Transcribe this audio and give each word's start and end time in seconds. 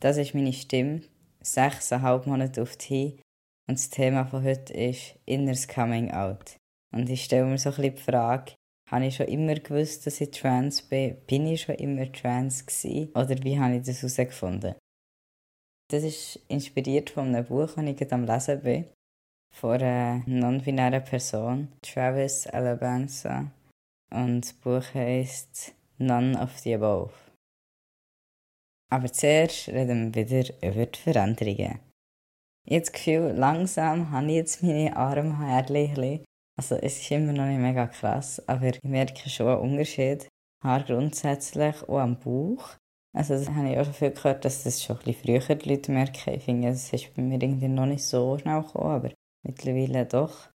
Das 0.00 0.16
ist 0.16 0.34
meine 0.34 0.52
Stimme. 0.52 1.02
Sechseinhalb 1.40 2.26
Monate 2.26 2.62
auf 2.62 2.76
die 2.76 3.20
Und 3.68 3.78
das 3.78 3.90
Thema 3.90 4.26
von 4.26 4.44
heute 4.44 4.72
ist 4.72 5.18
Inneres 5.24 5.66
Coming 5.66 6.12
Out. 6.12 6.56
Und 6.94 7.10
ich 7.10 7.24
stelle 7.24 7.46
mir 7.46 7.58
so 7.58 7.70
ein 7.70 7.76
bisschen 7.76 7.96
die 7.96 8.02
Frage, 8.02 8.52
habe 8.90 9.06
ich 9.06 9.16
schon 9.16 9.26
immer 9.26 9.54
gewusst, 9.54 10.06
dass 10.06 10.20
ich 10.20 10.30
trans 10.30 10.82
bin? 10.82 11.16
Bin 11.26 11.46
ich 11.46 11.62
schon 11.62 11.74
immer 11.74 12.10
trans 12.12 12.64
gewesen? 12.64 13.10
Oder 13.14 13.42
wie 13.42 13.58
habe 13.58 13.76
ich 13.76 13.82
das 13.82 14.02
herausgefunden? 14.02 14.74
Das 15.90 16.04
ist 16.04 16.38
inspiriert 16.48 17.10
von 17.10 17.34
einem 17.34 17.44
Buch, 17.44 17.72
das 17.74 17.84
ich 17.84 17.96
gerade 17.96 18.14
am 18.14 18.24
Lesen 18.24 18.62
bin. 18.62 18.84
Von 19.52 19.82
einer 19.82 20.22
non-binären 20.26 21.04
Person, 21.04 21.68
Travis 21.82 22.46
Alabanza. 22.46 23.50
Und 24.10 24.42
das 24.42 24.52
Buch 24.52 24.94
heisst 24.94 25.74
None 25.98 26.40
of 26.40 26.56
the 26.58 26.74
Above. 26.74 27.27
Aber 28.90 29.12
zuerst 29.12 29.68
reden 29.68 30.14
wir 30.14 30.30
wieder 30.30 30.54
über 30.62 30.86
die 30.86 30.98
Veränderungen. 30.98 31.80
Ich 32.64 32.74
habe 32.74 32.80
das 32.80 32.92
Gefühl, 32.92 33.32
langsam 33.36 34.10
habe 34.10 34.26
ich 34.26 34.34
jetzt 34.34 34.62
meine 34.62 34.96
Armhärchen. 34.96 36.24
Also 36.58 36.74
es 36.76 36.98
ist 37.00 37.10
immer 37.10 37.32
noch 37.32 37.46
nicht 37.46 37.60
mega 37.60 37.86
krass, 37.86 38.46
aber 38.48 38.66
ich 38.66 38.82
merke 38.82 39.30
schon 39.30 39.48
einen 39.48 39.60
Unterschied. 39.60 40.28
Haar 40.64 40.82
grundsätzlich 40.82 41.88
auch 41.88 41.98
am 41.98 42.18
Bauch. 42.18 42.76
Also 43.16 43.34
das 43.34 43.48
habe 43.48 43.70
ich 43.70 43.78
auch 43.78 43.84
schon 43.84 43.94
viel 43.94 44.10
gehört, 44.10 44.44
dass 44.44 44.64
das 44.64 44.82
schon 44.82 44.98
ein 44.98 45.04
bisschen 45.04 45.40
früher 45.40 45.54
die 45.54 45.68
Leute 45.68 45.92
merken. 45.92 46.34
Ich 46.34 46.44
finde, 46.44 46.68
es 46.68 46.92
ist 46.92 47.14
bei 47.14 47.22
mir 47.22 47.40
irgendwie 47.40 47.68
noch 47.68 47.86
nicht 47.86 48.04
so 48.04 48.36
schnell 48.38 48.62
gekommen, 48.62 48.90
aber 48.90 49.12
mittlerweile 49.46 50.04
doch. 50.04 50.50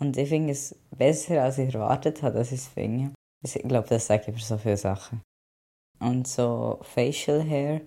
Und 0.00 0.16
ich 0.16 0.28
finde 0.28 0.52
es 0.52 0.78
besser, 0.90 1.42
als 1.42 1.58
ich 1.58 1.74
erwartet 1.74 2.22
habe, 2.22 2.38
dass 2.38 2.52
ich 2.52 2.60
es 2.60 2.68
finde. 2.68 3.12
Ich 3.44 3.54
glaube, 3.54 3.88
das 3.88 4.06
sage 4.06 4.22
ich 4.22 4.28
über 4.28 4.38
so 4.38 4.58
viele 4.58 4.76
Sachen. 4.76 5.22
Und 6.02 6.26
so 6.26 6.80
Facial 6.82 7.42
Hair. 7.48 7.82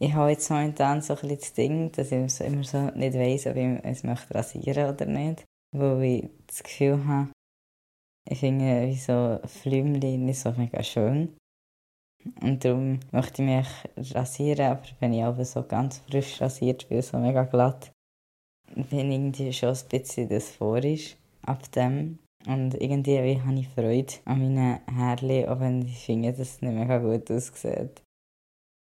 Ich 0.00 0.12
habe 0.14 0.30
jetzt 0.30 0.50
momentan 0.50 1.02
so 1.02 1.14
ein 1.14 1.20
bisschen 1.20 1.38
das 1.38 1.52
Ding, 1.54 1.92
dass 1.92 2.12
ich 2.12 2.40
immer 2.40 2.64
so 2.64 2.90
nicht 2.90 3.14
weiss, 3.14 3.46
ob 3.46 3.56
ich 3.56 3.78
es 3.82 4.04
möchte 4.04 4.34
rasieren 4.34 4.94
oder 4.94 5.06
nicht. 5.06 5.44
Weil 5.72 6.02
ich 6.02 6.30
das 6.46 6.62
Gefühl 6.62 7.04
habe, 7.06 7.32
ich 8.28 8.38
finde 8.38 8.86
wie 8.86 8.96
so 8.96 9.40
Flümchen 9.46 10.24
nicht 10.24 10.38
so 10.38 10.52
mega 10.52 10.82
schön. 10.82 11.36
Und 12.40 12.64
darum 12.64 13.00
möchte 13.12 13.42
ich 13.42 13.48
mich 13.48 14.14
rasieren, 14.14 14.66
aber 14.66 14.82
wenn 15.00 15.12
ich 15.12 15.22
aber 15.22 15.44
so 15.44 15.62
ganz 15.62 15.98
frisch 15.98 16.40
rasiert 16.40 16.88
bin, 16.88 17.02
so 17.02 17.18
mega 17.18 17.44
glatt, 17.44 17.90
bin 18.74 19.12
irgendwie 19.12 19.52
schon 19.52 19.70
ein 19.70 19.88
bisschen 19.90 20.28
das 20.28 20.50
vor 20.50 20.82
ist, 20.82 21.16
ab 21.42 21.70
dem. 21.72 22.18
Und 22.46 22.74
irgendwie 22.74 23.40
habe 23.40 23.58
ich 23.58 23.68
Freude 23.68 24.12
an 24.26 24.40
meinen 24.40 24.80
Haaren, 24.86 25.48
auch 25.48 25.60
wenn 25.60 25.82
ich 25.82 26.04
finde, 26.04 26.32
dass 26.32 26.40
es 26.40 26.62
nicht 26.62 26.74
mega 26.74 26.98
gut 26.98 27.30
aussieht. 27.30 28.02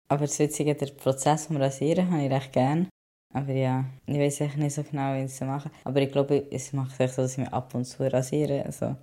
Aber 0.10 0.26
das 0.26 0.40
Witzige, 0.40 0.76
der 0.76 0.88
Prozess 0.88 1.48
vom 1.48 1.58
Rasieren 1.58 2.12
habe 2.12 2.26
ich 2.26 2.32
recht 2.32 2.54
gerne. 2.54 2.88
Aber 3.34 3.52
ja, 3.52 3.86
ich 4.06 4.18
weiß 4.18 4.42
echt 4.42 4.58
nicht 4.58 4.74
so 4.74 4.84
genau, 4.84 5.14
wie 5.14 5.20
ich 5.20 5.32
es 5.32 5.42
mache. 5.42 5.70
Aber 5.84 6.02
ich 6.02 6.12
glaube, 6.12 6.48
es 6.50 6.74
macht 6.74 7.00
echt 7.00 7.16
so, 7.16 7.22
dass 7.22 7.34
ich 7.34 7.40
mich 7.40 7.54
ab 7.54 7.74
und 7.76 7.86
zu 7.86 8.12
rasiere. 8.12 8.66
Also, 8.66 8.96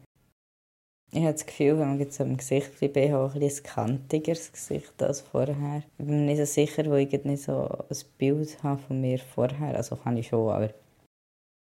ich 1.12 1.20
habe 1.20 1.33
das 1.33 1.47
Gefühl, 1.47 1.78
wenn 1.78 1.89
man 1.89 2.00
jetzt 2.00 2.20
am 2.20 2.37
Gesicht 2.37 2.78
bleibt, 2.78 2.97
ich 2.97 3.12
ein, 3.12 3.42
ein 3.42 3.62
kantigeres 3.62 4.50
Gesicht 4.50 5.03
als 5.03 5.20
vorher. 5.20 5.83
Ich 5.98 6.05
bin 6.05 6.25
mir 6.25 6.33
nicht 6.33 6.39
so 6.39 6.45
sicher, 6.45 6.91
weil 6.91 7.06
ich 7.06 7.25
nicht 7.25 7.45
so 7.45 7.69
ein 7.69 7.97
Bild 8.19 8.62
habe 8.62 8.81
von 8.81 9.00
mir 9.00 9.19
vorher. 9.19 9.77
Also 9.77 9.97
kann 9.97 10.17
ich 10.17 10.28
schon, 10.28 10.50
aber 10.50 10.70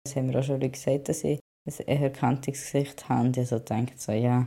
es 0.06 0.16
haben 0.16 0.28
mir 0.28 0.38
auch 0.38 0.44
schon 0.44 0.60
Leute 0.60 0.70
gesagt, 0.70 1.08
dass 1.08 1.24
ich 1.24 1.40
ein 1.66 1.86
eher 1.86 2.10
kantiges 2.10 2.64
Gesicht 2.64 3.08
habe. 3.08 3.26
Und 3.26 3.36
ich 3.36 3.48
so 3.48 3.58
denke 3.58 3.94
so, 3.96 4.12
ja, 4.12 4.46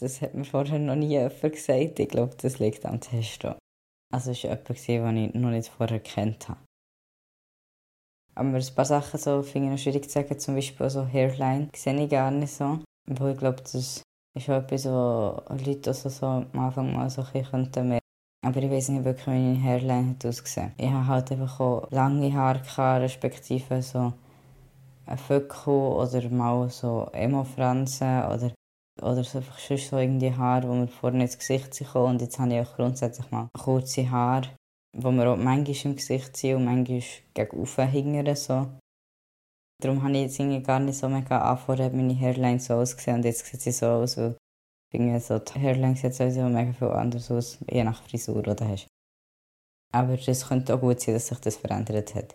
das 0.00 0.20
hat 0.20 0.34
mir 0.34 0.44
vorher 0.44 0.78
noch 0.78 0.96
nie 0.96 1.08
jemand 1.08 1.40
gesagt. 1.40 1.98
Ich 1.98 2.08
glaube, 2.08 2.34
das 2.40 2.58
liegt 2.58 2.84
am 2.86 3.00
Testo. 3.00 3.54
Also 4.12 4.30
es 4.30 4.44
war 4.44 4.58
jemand, 4.86 5.16
den 5.16 5.28
ich 5.28 5.34
noch 5.34 5.50
nicht 5.50 5.68
vorher 5.68 6.00
kennt 6.00 6.48
habe. 6.48 6.60
Aber 8.36 8.56
ein 8.56 8.74
paar 8.74 8.84
Sachen 8.84 9.20
so 9.20 9.42
finde 9.42 9.68
ich 9.68 9.72
noch 9.72 9.78
schwierig 9.78 10.04
zu 10.04 10.10
sagen, 10.10 10.38
zum 10.38 10.56
Beispiel 10.56 10.90
so 10.90 11.06
Hairline, 11.06 11.68
sehe 11.74 12.02
ich 12.02 12.10
gar 12.10 12.30
nicht 12.30 12.52
so. 12.52 12.80
Weil 13.06 13.32
ich 13.32 13.38
glaube, 13.38 13.62
das 13.62 13.74
ist 13.74 14.02
auch 14.36 14.48
etwas, 14.48 14.86
wo 14.86 15.42
Leute 15.64 15.90
also 15.90 16.08
so 16.08 16.26
am 16.26 16.58
Anfang 16.58 16.92
mal 16.92 17.08
so 17.10 17.22
ein 17.22 17.32
bisschen 17.32 17.88
merken 17.88 18.04
aber 18.44 18.62
ich 18.62 18.70
weiß 18.70 18.90
nicht 18.90 19.04
wirklich, 19.04 19.26
wie 19.26 19.30
meine 19.30 19.62
Hairline 19.62 20.10
hat 20.10 20.26
ausgesehen. 20.26 20.72
Ich 20.76 20.90
habe 20.90 21.06
halt 21.06 21.32
einfach 21.32 21.60
auch 21.60 21.90
lange 21.90 22.32
Haare 22.34 23.00
respektive 23.00 23.80
so 23.80 24.12
ein 25.06 25.18
Föckel 25.18 25.72
oder 25.72 26.28
mal 26.30 26.70
so 26.70 27.08
Emo-Fransen 27.12 28.24
oder, 28.24 28.52
oder 29.02 29.24
so 29.24 29.38
einfach 29.38 29.58
sonst 29.58 29.88
so 29.88 29.98
irgendwie 29.98 30.32
Haare, 30.32 30.62
die 30.62 30.68
mir 30.68 30.88
vorne 30.88 31.22
ins 31.22 31.38
Gesicht 31.38 31.74
sind 31.74 31.94
und 31.94 32.20
jetzt 32.20 32.38
habe 32.38 32.54
ich 32.54 32.60
auch 32.60 32.76
grundsätzlich 32.76 33.30
mal 33.30 33.48
kurze 33.54 34.10
Haare 34.10 34.48
wo 34.94 35.10
wir 35.10 35.28
auch 35.28 35.36
manchmal 35.36 35.76
im 35.92 35.96
Gesicht 35.96 36.36
sind 36.36 36.56
und 36.56 36.64
manchmal 36.64 37.02
gegen 37.34 37.90
hingern. 37.90 38.36
So. 38.36 38.70
Darum 39.82 40.02
habe 40.02 40.16
ich 40.16 40.38
jetzt 40.38 40.66
gar 40.66 40.78
nicht 40.78 40.98
so 40.98 41.08
mega 41.08 41.40
angefangen, 41.40 41.96
meine 41.96 42.18
Hairline 42.18 42.60
so 42.60 42.74
ausgesehen 42.74 43.16
und 43.16 43.24
jetzt 43.24 43.44
sieht 43.44 43.60
sie 43.60 43.72
so 43.72 43.86
aus, 43.86 44.16
weil 44.16 44.36
irgendwie 44.92 45.18
so 45.18 45.38
die 45.38 45.58
Hairline 45.58 45.96
sieht 45.96 46.14
sowieso 46.14 46.48
mega 46.48 46.72
viel 46.72 46.88
anders 46.88 47.30
aus, 47.30 47.58
je 47.68 47.82
nach 47.82 48.02
Frisur, 48.04 48.42
die 48.42 48.54
du 48.54 48.68
hast. 48.68 48.86
Aber 49.92 50.14
es 50.14 50.48
könnte 50.48 50.74
auch 50.74 50.80
gut 50.80 51.00
sein, 51.00 51.14
dass 51.14 51.26
sich 51.26 51.38
das 51.40 51.56
verändert 51.56 52.14
hat. 52.14 52.34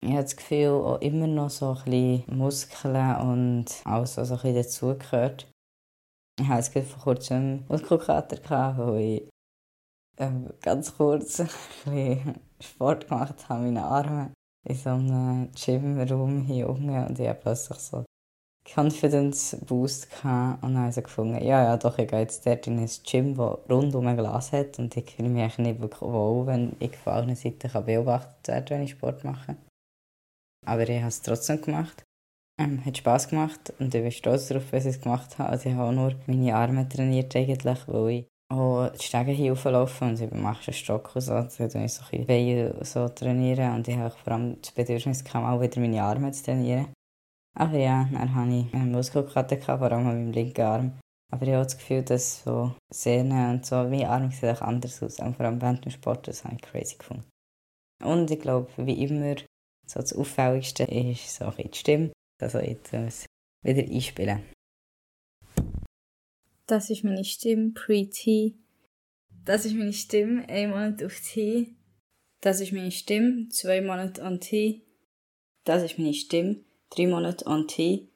Ich 0.00 0.10
habe 0.10 0.22
das 0.22 0.36
Gefühl, 0.36 0.68
auch 0.68 1.00
immer 1.00 1.26
noch 1.26 1.50
so 1.50 1.70
ein 1.70 1.84
bisschen 1.84 2.38
Muskeln 2.38 3.16
und 3.16 3.66
alles, 3.84 4.16
was 4.16 4.30
ein 4.30 4.36
bisschen 4.36 4.54
dazugehört. 4.54 5.50
Ich 6.40 6.46
hatte 6.46 6.78
jetzt 6.78 6.92
vor 6.92 7.02
kurzem 7.02 7.64
Muskelkater, 7.68 8.78
weil 8.78 9.00
ich 9.00 9.28
ähm, 10.18 10.52
ganz 10.62 10.96
kurz 10.96 11.40
ein 11.86 12.38
Sport 12.60 13.08
gemacht 13.08 13.48
habe, 13.48 13.64
meine 13.64 13.84
Arme 13.84 14.32
in 14.64 14.74
so 14.74 14.90
einem 14.90 15.50
Gymraum 15.52 16.42
hier 16.42 16.68
unten 16.68 16.90
und 16.90 17.18
ich 17.18 17.28
habe 17.28 17.40
plötzlich 17.40 17.78
so 17.78 18.04
Confidence 18.64 19.56
Boost 19.66 20.10
gehabt 20.10 20.62
und 20.62 20.74
dann 20.74 20.82
habe 20.82 20.90
ich 20.90 21.02
gefunden, 21.02 21.42
ja, 21.42 21.64
ja, 21.64 21.76
doch, 21.76 21.98
ich 21.98 22.08
gehe 22.08 22.20
jetzt 22.20 22.46
dort 22.46 22.66
in 22.66 22.78
ein 22.78 22.90
Gym, 23.04 23.34
das 23.34 23.58
rund 23.70 23.94
um 23.94 24.06
ein 24.06 24.16
Glas 24.16 24.52
hat 24.52 24.78
und 24.78 24.94
ich 24.96 25.10
fühle 25.10 25.30
mich 25.30 25.42
eigentlich 25.42 25.80
nicht 25.80 26.00
wohl, 26.02 26.46
wenn 26.46 26.76
ich 26.78 26.96
von 26.96 27.14
allen 27.14 27.34
Seiten 27.34 27.84
beobachtet 27.84 28.46
werde, 28.46 28.70
wenn 28.70 28.82
ich 28.82 28.90
Sport 28.90 29.24
mache. 29.24 29.56
Aber 30.68 30.88
ich 30.88 30.98
habe 30.98 31.08
es 31.08 31.22
trotzdem 31.22 31.60
gemacht. 31.62 32.04
Ähm, 32.60 32.84
hat 32.84 32.98
Spass 32.98 33.28
gemacht 33.28 33.72
und 33.78 33.94
ich 33.94 34.02
bin 34.02 34.10
stolz 34.10 34.48
darauf, 34.48 34.70
dass 34.70 34.84
ich 34.84 34.96
es 34.96 35.00
gemacht 35.00 35.38
habe. 35.38 35.50
Also 35.50 35.68
ich 35.68 35.74
habe 35.74 35.88
auch 35.88 35.92
nur 35.92 36.14
meine 36.26 36.54
Arme 36.54 36.88
trainiert 36.88 37.34
eigentlich, 37.36 37.86
weil 37.86 38.10
ich 38.10 38.26
auch 38.50 38.88
die 38.88 39.04
Stege 39.04 39.30
hier 39.32 39.52
hochlaufen 39.52 40.08
und 40.08 40.20
ich 40.20 40.30
mache 40.32 40.66
einen 40.66 40.74
Stock 40.74 41.14
und 41.14 41.20
so, 41.20 41.40
tue 41.42 41.66
ich 41.66 41.92
so 41.92 42.02
ein 42.10 42.26
bisschen 42.26 42.84
so 42.84 43.08
trainieren 43.08 43.74
und 43.74 43.86
ich 43.86 43.96
habe 43.96 44.10
vor 44.10 44.32
allem 44.32 44.60
das 44.60 44.72
Bedürfnis 44.72 45.22
gehabt, 45.22 45.46
auch 45.46 45.60
wieder 45.60 45.80
meine 45.80 46.02
Arme 46.02 46.32
zu 46.32 46.44
trainieren. 46.44 46.88
Aber 47.56 47.76
ja, 47.76 48.08
dann 48.12 48.34
hatte 48.34 48.50
ich 48.50 48.74
einen 48.74 48.92
Muskelkater, 48.92 49.58
vor 49.58 49.82
allem 49.82 49.98
an 49.98 50.04
meinem 50.04 50.32
linken 50.32 50.62
Arm. 50.62 50.98
Aber 51.30 51.46
ich 51.46 51.52
habe 51.52 51.64
das 51.64 51.76
Gefühl, 51.76 52.02
dass 52.02 52.42
so 52.42 52.72
Sehnen 52.92 53.50
und 53.50 53.66
so, 53.66 53.76
meine 53.76 54.08
Arme 54.08 54.30
sehen 54.30 54.56
auch 54.56 54.62
anders 54.62 55.02
aus, 55.02 55.20
und 55.20 55.36
vor 55.36 55.46
allem 55.46 55.60
während 55.60 55.84
dem 55.84 55.92
Sport, 55.92 56.26
das 56.26 56.44
habe 56.44 56.54
ich 56.56 56.62
crazy 56.62 56.96
gefunden. 56.96 57.24
Und 58.02 58.30
ich 58.30 58.40
glaube, 58.40 58.68
wie 58.78 59.04
immer, 59.04 59.36
so 59.88 60.00
das 60.00 60.12
Auffälligste 60.12 60.84
ist 60.84 61.34
so 61.34 61.50
die 61.50 61.68
Stimme. 61.72 62.12
Also 62.40 62.58
jetzt 62.58 62.92
ich 62.92 63.26
wieder 63.62 63.82
einspielen. 63.82 64.42
Das 66.66 66.90
ist 66.90 67.02
meine 67.02 67.24
Stimme 67.24 67.70
pre-T. 67.70 68.54
Das 69.44 69.64
ist 69.64 69.74
meine 69.74 69.94
Stimme 69.94 70.46
ein 70.48 70.70
Monat 70.70 71.02
auf 71.02 71.18
T. 71.20 71.74
Das 72.40 72.60
ist 72.60 72.72
meine 72.72 72.90
Stimme 72.90 73.48
zwei 73.48 73.80
Monate 73.80 74.22
an 74.22 74.40
T. 74.40 74.82
Das 75.64 75.82
ist 75.82 75.98
meine 75.98 76.14
Stimme 76.14 76.64
drei 76.90 77.06
Monate 77.06 77.46
an 77.46 77.66
T. 77.66 78.08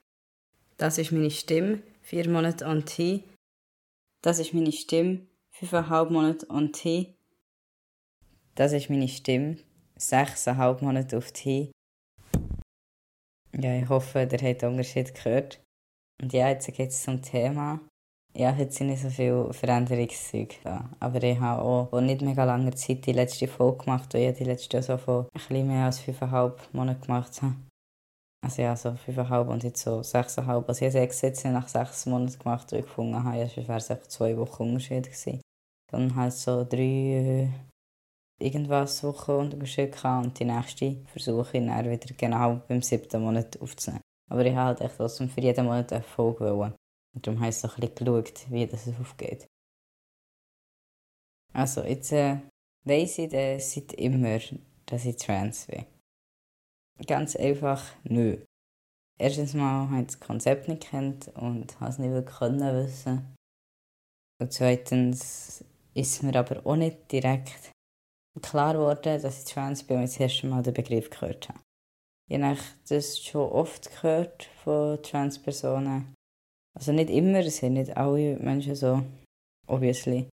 Das 0.76 0.98
ist 0.98 1.10
meine 1.10 1.30
Stimme 1.30 1.82
vier 2.02 2.28
Monate 2.28 2.66
an 2.66 2.84
T. 2.84 3.24
Das 4.20 4.38
ist 4.38 4.52
meine 4.52 4.72
Stimme 4.72 5.26
fünfeinhalb 5.50 6.10
Monate 6.10 6.48
an 6.50 6.72
T. 6.72 7.14
Das 8.54 8.72
ist 8.72 8.90
meine 8.90 9.08
Stimme 9.08 9.56
sechseinhalb 10.02 10.82
Monate 10.82 11.16
auf 11.16 11.32
T. 11.32 11.72
Ja, 13.54 13.74
ich 13.74 13.88
hoffe, 13.88 14.20
ihr 14.20 14.38
habt 14.38 14.62
den 14.62 14.70
Unterschied 14.70 15.14
gehört. 15.14 15.60
Und 16.20 16.32
ja, 16.32 16.48
jetzt 16.48 16.72
geht 16.72 16.90
es 16.90 17.02
zum 17.02 17.22
Thema. 17.22 17.80
Ja, 18.34 18.56
heute 18.56 18.72
sind 18.72 18.86
nicht 18.86 19.02
so 19.02 19.10
viele 19.10 19.52
Veränderungszeug 19.52 20.56
da. 20.64 20.88
Aber 21.00 21.22
ich 21.22 21.38
habe 21.38 21.62
auch 21.62 21.90
vor 21.90 22.00
nicht 22.00 22.22
mega 22.22 22.44
langer 22.44 22.74
Zeit 22.74 23.04
die 23.04 23.12
letzte 23.12 23.46
Folge 23.46 23.84
gemacht, 23.84 24.14
weil 24.14 24.30
ich 24.30 24.38
die 24.38 24.44
letzte 24.44 24.82
so 24.82 24.96
von 24.96 25.24
ein 25.24 25.28
bisschen 25.34 25.66
mehr 25.66 25.86
als 25.86 26.00
fünfeinhalb 26.00 26.72
Monaten 26.72 27.02
gemacht 27.02 27.42
habe. 27.42 27.56
Also 28.44 28.62
ja, 28.62 28.74
so 28.74 28.94
fünfeinhalb 28.94 29.48
und 29.48 29.62
jetzt 29.62 29.82
so 29.82 30.02
sechseinhalb. 30.02 30.66
Also 30.66 30.78
ich 30.84 30.92
habe 30.94 31.00
sechs 31.00 31.20
Sätze 31.20 31.48
nach 31.48 31.68
sechs 31.68 32.06
Monaten 32.06 32.38
gemacht, 32.38 32.72
und 32.72 32.78
ich 32.78 32.86
gefunden 32.86 33.22
habe, 33.22 33.36
wäre 33.36 33.76
es 33.76 33.90
einfach 33.90 34.06
zwei 34.08 34.36
Wochen 34.36 34.62
Unterschied 34.62 35.04
gewesen. 35.04 35.42
Dann 35.90 36.16
halt 36.16 36.32
so 36.32 36.64
drei 36.64 37.50
irgendwas 38.42 39.02
Wochen 39.04 39.32
Unterschied 39.32 39.92
gehabt 39.92 40.26
und 40.26 40.38
die 40.38 40.44
nächste 40.44 40.96
versuche 41.06 41.58
ich 41.58 41.66
dann 41.66 41.90
wieder 41.90 42.14
genau 42.14 42.62
beim 42.68 42.82
siebten 42.82 43.22
Monat 43.22 43.60
aufzunehmen. 43.60 44.02
Aber 44.30 44.44
ich 44.44 44.54
habe 44.54 44.66
halt 44.66 44.80
echt 44.80 44.96
trotzdem 44.96 45.28
für 45.28 45.40
jeden 45.40 45.66
Monat 45.66 45.92
eine 45.92 46.02
Folge 46.02 46.56
wollen. 46.56 46.74
Und 47.14 47.26
darum 47.26 47.40
habe 47.40 47.50
ich 47.50 47.56
so 47.56 47.68
ein 47.68 47.74
bisschen 47.74 47.94
geschaut, 47.94 48.50
wie 48.50 48.66
das 48.66 48.88
aufgeht. 48.88 49.46
Also, 51.52 51.82
jetzt 51.82 52.12
äh, 52.12 52.38
weiss 52.84 53.18
ich 53.18 53.28
dann 53.28 53.60
seit 53.60 53.92
immer, 53.94 54.38
dass 54.86 55.04
ich 55.04 55.16
trans 55.16 55.66
bin? 55.66 55.84
Ganz 57.06 57.36
einfach, 57.36 57.84
nö. 58.04 58.42
Erstens 59.18 59.54
mal 59.54 59.90
habe 59.90 60.00
ich 60.00 60.06
das 60.06 60.20
Konzept 60.20 60.68
nicht 60.68 60.82
kennt 60.82 61.28
und 61.36 61.78
habe 61.80 61.90
es 61.90 61.98
nicht 61.98 62.10
wirklich 62.10 62.36
können 62.36 62.74
wissen. 62.74 63.34
Und 64.40 64.52
zweitens 64.52 65.64
ist 65.94 66.22
mir 66.22 66.34
aber 66.34 66.64
auch 66.66 66.76
nicht 66.76 67.12
direkt 67.12 67.71
klar 68.40 68.74
geworden, 68.74 69.20
dass 69.20 69.44
ich 69.44 69.52
trans 69.52 69.82
bin, 69.82 70.02
ich 70.02 70.10
das 70.10 70.20
erste 70.20 70.46
Mal 70.46 70.62
den 70.62 70.74
Begriff 70.74 71.10
gehört 71.10 71.48
habe. 71.48 71.60
Ich 72.30 72.40
habe 72.40 72.58
das 72.88 73.18
schon 73.18 73.50
oft 73.50 73.90
gehört 73.90 74.44
von 74.64 75.02
Transpersonen. 75.02 76.14
Also 76.74 76.92
nicht 76.92 77.10
immer, 77.10 77.40
es 77.40 77.58
sind 77.58 77.74
nicht 77.74 77.96
alle 77.96 78.36
Menschen 78.38 78.74
so, 78.74 79.02
obviously. 79.66 80.28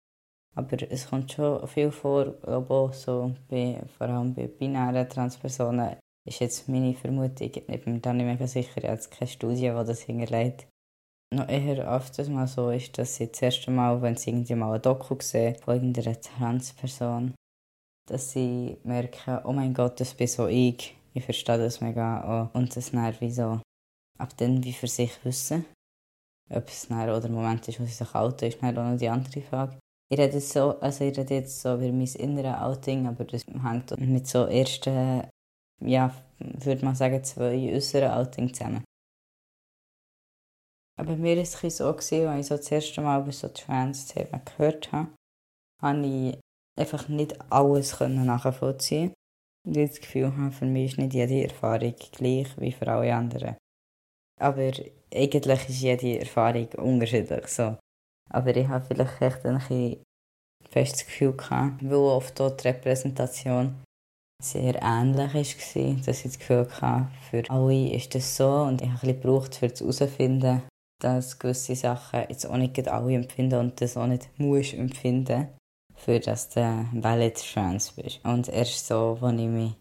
Aber 0.55 0.77
es 0.91 1.07
kommt 1.09 1.31
schon 1.31 1.67
viel 1.67 1.91
vor, 1.91 2.35
auch 2.45 2.94
so 2.94 3.33
bei, 3.47 3.81
vor 3.97 4.07
allem 4.07 4.33
bei 4.33 4.47
binären 4.47 5.09
Transpersonen, 5.09 5.97
ist 6.27 6.39
jetzt 6.39 6.67
meine 6.67 6.94
Vermutung. 6.94 7.51
Ich 7.53 7.83
bin 7.83 7.94
mir 7.94 7.99
da 7.99 8.13
nicht 8.13 8.25
mega 8.25 8.45
sicher, 8.45 8.83
ich 8.83 8.89
habe 8.89 9.01
keine 9.09 9.29
Studie, 9.29 9.61
die 9.61 9.85
das 9.85 10.01
hinterlegt. 10.01 10.67
Noch 11.33 11.47
eher 11.49 11.91
öfters 11.91 12.29
mal 12.29 12.47
so 12.47 12.69
ist, 12.69 12.97
dass 12.97 13.15
sie 13.15 13.27
das 13.27 13.41
erste 13.41 13.71
Mal, 13.71 14.01
wenn 14.01 14.15
sie 14.15 14.29
irgendwie 14.29 14.55
mal 14.55 14.75
ein 14.75 14.81
Doku 14.81 15.15
sehen 15.19 15.55
von 15.55 15.75
irgendeiner 15.75 16.19
Transperson, 16.19 17.33
dass 18.07 18.31
sie 18.31 18.77
merken, 18.83 19.39
oh 19.44 19.54
mein 19.54 19.74
Gott, 19.74 20.00
das 20.00 20.13
bin 20.13 20.27
so 20.27 20.48
ich. 20.48 20.95
Ich 21.13 21.24
verstehe 21.24 21.57
das 21.57 21.81
mega 21.81 22.50
auch. 22.50 22.56
Und 22.56 22.75
das 22.75 22.92
dann 22.92 23.15
wie 23.19 23.31
so 23.31 23.62
ab 24.18 24.36
dann 24.38 24.63
wie 24.63 24.74
für 24.74 24.88
sich 24.88 25.24
wissen. 25.24 25.65
Ob 26.50 26.68
es 26.68 26.88
dann 26.88 27.09
oder 27.09 27.21
der 27.21 27.30
Moment 27.30 27.68
ist, 27.68 27.80
wo 27.80 27.86
sie 27.86 27.92
sich 27.92 28.15
outen, 28.15 28.48
ist 28.48 28.62
dann 28.62 28.77
auch 28.77 28.92
noch 28.92 28.98
die 28.98 29.09
andere 29.09 29.42
Frage. 29.42 29.80
Ich 30.09 30.18
rede 30.18 30.36
jetzt 30.36 30.54
so, 30.54 30.80
also 30.80 31.04
ich 31.04 31.18
rede 31.18 31.36
jetzt 31.36 31.62
so 31.62 31.75
über 31.75 31.92
mein 31.92 32.07
inneres 32.07 32.62
Outing, 32.62 33.07
aber 33.07 33.25
das 33.25 33.45
hängt 33.45 34.00
mit 34.00 34.25
so 34.25 34.45
ersten, 34.45 35.27
ja, 35.81 36.15
würde 36.39 36.86
man 36.86 36.95
sagen, 36.95 37.21
zwei 37.24 37.75
äußeren 37.75 38.12
Outings 38.12 38.54
zusammen. 38.54 38.86
Aber 40.98 41.15
mir 41.18 41.36
war 41.36 41.44
es 41.44 41.77
so, 41.77 41.89
als 41.89 42.12
ich 42.12 42.48
so 42.48 42.56
das 42.56 42.71
erste 42.71 43.01
Mal 43.01 43.21
über 43.21 43.33
so 43.33 43.50
Trans-Themen 43.50 44.42
gehört 44.45 44.92
habe, 44.94 45.09
habe 45.81 46.06
ich 46.06 46.39
einfach 46.77 47.07
nicht 47.07 47.35
alles 47.51 48.00
nachvollziehen 48.00 49.13
Und 49.65 49.77
ich 49.77 49.89
das 49.89 50.01
Gefühl 50.01 50.35
habe, 50.35 50.51
für 50.51 50.65
mich 50.65 50.91
ist 50.91 50.97
nicht 50.97 51.13
jede 51.13 51.44
Erfahrung 51.44 51.95
gleich 52.12 52.47
wie 52.57 52.71
für 52.71 52.88
alle 52.88 53.13
anderen. 53.13 53.57
Aber 54.39 54.71
eigentlich 55.13 55.69
ist 55.69 55.81
jede 55.81 56.19
Erfahrung 56.19 56.68
unterschiedlich. 56.77 57.47
So. 57.47 57.77
Aber 58.29 58.56
ich 58.56 58.68
habe 58.68 58.85
vielleicht 58.85 59.21
echt 59.21 59.45
ein 59.45 59.57
bisschen 59.57 60.03
festes 60.69 61.06
Gefühl 61.06 61.33
gehabt, 61.33 61.83
weil 61.83 61.94
oft 61.94 62.39
dort 62.39 62.63
die 62.63 62.68
Repräsentation 62.68 63.81
sehr 64.44 64.75
ähnlich 64.81 65.33
war, 65.35 65.94
dass 66.06 66.18
ich 66.19 66.23
das 66.23 66.39
Gefühl 66.39 66.68
hatte, 66.81 67.07
für 67.30 67.44
alle 67.50 67.89
ist 67.89 68.13
das 68.13 68.38
so 68.38 68.63
und 68.63 68.81
ich 68.81 68.88
habe 68.88 69.07
ein 69.07 69.19
bisschen 69.19 69.21
gebraucht, 69.21 69.59
um 69.62 69.69
herauszufinden, 69.69 70.62
dass 71.01 71.39
gewisse 71.39 71.75
Sachen 71.75 72.25
jetzt 72.30 72.45
auch 72.45 72.57
nicht 72.57 72.88
alle 72.88 73.15
empfinden 73.15 73.59
und 73.59 73.81
das 73.81 73.97
auch 73.97 74.07
nicht 74.07 74.30
muss 74.38 74.73
empfinden, 74.73 75.47
für 75.97 76.19
dass 76.19 76.49
du 76.49 76.88
valid 76.94 77.35
trans 77.35 77.91
bist. 77.91 78.23
Und 78.23 78.47
erst 78.47 78.88
so, 78.88 79.17
als 79.19 79.39
ich 79.39 79.47
mich 79.47 79.75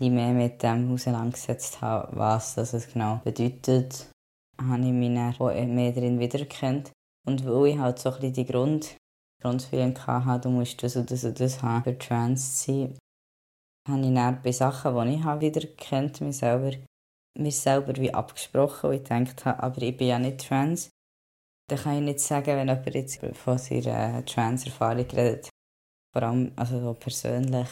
ein 0.00 0.14
mehr 0.14 0.32
mit 0.32 0.62
dem 0.62 0.92
auseinandergesetzt 0.92 1.80
habe, 1.80 2.16
was 2.16 2.54
das 2.54 2.92
genau 2.92 3.20
bedeutet, 3.24 4.10
habe 4.60 4.82
ich 4.82 4.92
mich 4.92 5.14
dann 5.14 5.74
mehr 5.74 5.92
darin 5.92 6.18
wiedererkannt. 6.18 6.92
Und 7.26 7.44
weil 7.44 7.72
ich 7.72 7.78
halt 7.78 7.98
so 7.98 8.10
ein 8.10 8.32
die 8.32 8.46
Grund, 8.46 8.96
Grundfeeling 9.42 9.98
hatte, 10.06 10.48
du 10.48 10.50
musst 10.50 10.82
das 10.82 10.96
und 10.96 11.10
das 11.10 11.24
und 11.24 11.38
das 11.38 11.62
haben, 11.62 11.84
für 11.84 11.98
trans 11.98 12.62
zu 12.62 12.72
sein, 12.72 12.98
habe 13.88 14.06
ich 14.06 14.14
dann 14.14 14.42
bei 14.42 14.52
Sachen, 14.52 15.08
die 15.08 15.14
ich 15.14 15.22
habe, 15.22 15.40
wiedererkannt, 15.40 16.20
mich 16.20 16.38
selber, 16.38 16.76
mir 17.36 17.52
selber 17.52 17.94
wie 17.96 18.12
abgesprochen, 18.12 18.90
und 18.90 18.96
ich 18.96 19.04
gedacht 19.04 19.44
habe, 19.44 19.62
aber 19.62 19.82
ich 19.82 19.96
bin 19.96 20.08
ja 20.08 20.18
nicht 20.18 20.46
trans. 20.46 20.90
Dann 21.68 21.78
kann 21.78 21.96
ich 21.96 22.02
nicht 22.02 22.20
sagen, 22.20 22.56
wenn 22.56 22.68
jemand 22.68 22.94
jetzt 22.94 23.20
von 23.36 23.58
seiner 23.58 24.24
Trans-Erfahrung 24.24 25.06
redet, 25.10 25.50
vor 26.12 26.22
allem 26.22 26.52
also 26.56 26.80
so 26.80 26.94
persönlich, 26.94 27.68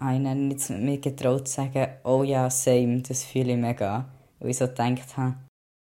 einen 0.00 0.48
nicht 0.48 0.70
mit 0.70 1.02
getraut 1.02 1.46
zu 1.46 1.54
sagen, 1.54 1.92
oh 2.04 2.22
ja, 2.22 2.48
same, 2.48 3.02
das 3.02 3.24
fühle 3.24 3.52
ich 3.52 3.58
mega. 3.58 4.08
Weil 4.38 4.50
ich 4.50 4.58
so 4.58 4.66
gedacht 4.66 5.16
habe, 5.16 5.36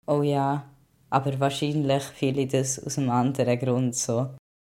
oh 0.06 0.22
ja, 0.22 0.70
aber 1.10 1.40
wahrscheinlich 1.40 2.04
fühle 2.04 2.42
ich 2.42 2.52
das 2.52 2.84
aus 2.84 2.98
einem 2.98 3.10
anderen 3.10 3.58
Grund 3.58 3.96
so. 3.96 4.36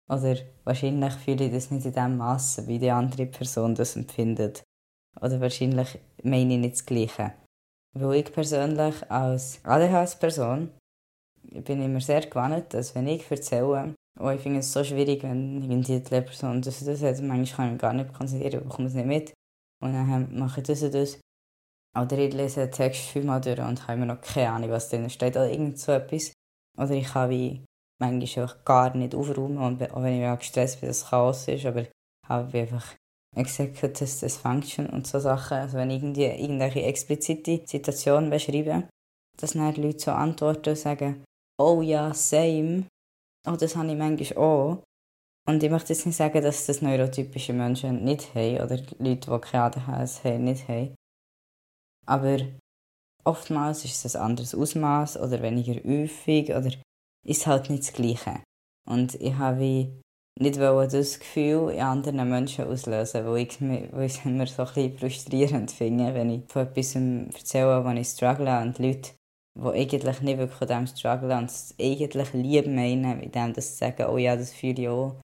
Oder 0.10 0.38
wahrscheinlich 0.64 1.14
fühle 1.16 1.46
ich 1.46 1.52
das 1.52 1.70
nicht 1.70 1.86
in 1.86 1.94
dem 1.94 2.18
Maße, 2.18 2.66
wie 2.68 2.80
die 2.80 2.92
andere 2.92 3.26
Person 3.26 3.76
das 3.76 3.96
empfindet. 3.96 4.64
Oder 5.20 5.42
wahrscheinlich 5.42 6.00
meine 6.24 6.54
ich 6.54 6.60
nicht 6.60 6.76
das 6.76 6.86
Gleiche. 6.86 7.34
Weil 7.94 8.20
ich 8.20 8.32
persönlich 8.32 9.12
als 9.12 9.60
ADHS-Person 9.66 10.70
bin 11.52 11.82
immer 11.82 12.02
sehr 12.02 12.22
gewandt, 12.22 12.74
dass 12.74 12.96
wenn 12.96 13.08
ich 13.08 13.30
erzähle, 13.30 13.96
oh, 14.20 14.30
ich 14.30 14.42
finde 14.42 14.60
es 14.60 14.72
so 14.72 14.84
schwierig, 14.84 15.24
wenn 15.24 15.62
irgendwie 15.62 16.00
die 16.00 16.00
Person 16.00 16.62
das 16.62 16.82
und 16.82 16.88
das 16.88 17.02
hat, 17.02 17.22
manchmal 17.22 17.46
kann 17.46 17.66
ich 17.66 17.72
mich 17.74 17.82
gar 17.82 17.94
nicht 17.94 18.14
konzentrieren, 18.14 18.64
bekomme 18.64 18.88
es 18.88 18.94
nicht 18.94 19.06
mit. 19.06 19.34
Und 19.82 19.94
dann 19.94 20.38
mache 20.38 20.62
ich 20.62 20.68
das 20.68 20.82
und 20.84 20.94
das. 20.94 21.20
Oder 22.00 22.18
ich 22.18 22.34
lese 22.34 22.62
den 22.62 22.72
Text 22.72 23.10
fünfmal 23.10 23.42
durch 23.42 23.60
und 23.60 23.84
habe 23.84 23.94
immer 23.94 24.06
noch 24.06 24.22
keine 24.22 24.52
Ahnung, 24.52 24.72
was 24.72 24.90
drin 24.90 25.10
steht 25.10 25.36
oder 25.36 25.50
irgend 25.50 25.80
so 25.80 25.92
etwas. 25.92 26.34
Oder 26.78 26.92
ich 26.92 27.14
wie 27.16 27.64
manchmal 28.00 28.44
einfach 28.44 28.64
gar 28.66 28.96
nicht 28.96 29.16
aufräumen, 29.16 29.58
und 29.58 29.92
auch 29.92 30.04
wenn 30.04 30.22
ich 30.22 30.28
auch 30.28 30.38
gestresst 30.38 30.80
bin, 30.80 30.90
dass 30.90 30.98
es 30.98 31.10
Chaos 31.10 31.48
ist, 31.48 31.66
aber 31.66 31.82
ich 31.82 31.90
habe 32.28 32.58
einfach 32.60 32.96
Executive 33.36 34.06
Dysfunction 34.06 34.88
und 34.88 35.08
so 35.08 35.20
Sachen. 35.20 35.58
Also 35.58 35.78
wenn 35.78 35.90
ich 35.90 35.98
irgendwie 36.02 36.26
irgendwelche 36.26 36.84
explizite 36.84 37.62
Situationen 37.66 38.30
beschreibe, 38.30 38.88
dass 39.38 39.54
dann 39.54 39.76
Leute 39.76 40.00
so 40.00 40.12
antworten 40.12 40.70
und 40.70 40.78
sagen, 40.78 41.24
oh 41.60 41.82
ja, 41.82 42.14
same. 42.14 42.86
Oh, 43.48 43.56
das 43.56 43.76
habe 43.76 43.92
ich 43.92 43.98
manchmal 43.98 44.38
auch. 44.38 44.84
Und 45.48 45.64
ich 45.64 45.70
möchte 45.70 45.94
jetzt 45.94 46.06
nicht 46.06 46.16
sagen, 46.16 46.42
dass 46.42 46.66
das 46.66 46.82
neurotypische 46.82 47.54
Menschen 47.54 48.04
nicht 48.04 48.36
haben 48.36 48.58
oder 48.58 48.78
Leute, 49.00 49.32
die 49.32 49.40
keine 49.40 49.64
ADHS 49.64 50.24
haben, 50.26 50.44
nicht 50.44 50.68
haben. 50.68 50.96
Aber 52.06 52.40
oftmals 53.24 53.86
ist 53.86 54.04
es 54.04 54.16
ein 54.16 54.24
anderes 54.24 54.54
Ausmaß 54.54 55.18
oder 55.18 55.42
weniger 55.42 55.76
häufig 55.84 56.50
oder 56.50 56.72
ist 57.26 57.48
halt 57.48 57.70
nicht 57.70 57.84
das 57.84 57.94
Gleiche. 57.94 58.42
Und 58.90 59.16
ich 59.16 59.36
habe 59.36 59.92
nicht 60.40 60.58
das 60.58 61.20
Gefühl 61.20 61.72
in 61.72 61.82
anderen 61.82 62.30
Menschen 62.30 62.66
auslösen, 62.66 63.26
weil 63.26 63.44
ich, 63.44 63.62
weil 63.62 64.06
ich 64.06 64.18
es 64.18 64.26
immer 64.26 64.48
so 64.48 64.64
ein 64.64 64.74
bisschen 64.74 64.98
frustrierend 64.98 65.72
finde, 65.72 66.14
wenn 66.14 66.30
ich 66.30 66.42
von 66.48 66.64
etwas 66.64 66.96
erzähle, 66.96 67.84
wo 67.84 67.90
ich 67.90 68.08
struggle 68.08 68.62
und 68.62 68.80
Leute, 68.80 69.12
die 69.58 69.68
eigentlich 69.68 70.22
nicht 70.22 70.38
wirklich 70.38 70.58
von 70.58 70.68
dem 70.68 70.88
strugglen 70.88 71.40
und 71.40 71.50
es 71.50 71.74
eigentlich 71.80 72.34
lieb 72.34 72.68
meinen, 72.68 73.20
mit 73.20 73.34
dem 73.34 73.54
das 73.54 73.78
sagen, 73.78 74.06
oh 74.08 74.18
ja, 74.18 74.36
das 74.36 74.54
fühle 74.54 74.82
ich 74.82 74.90
auch, 74.90 75.22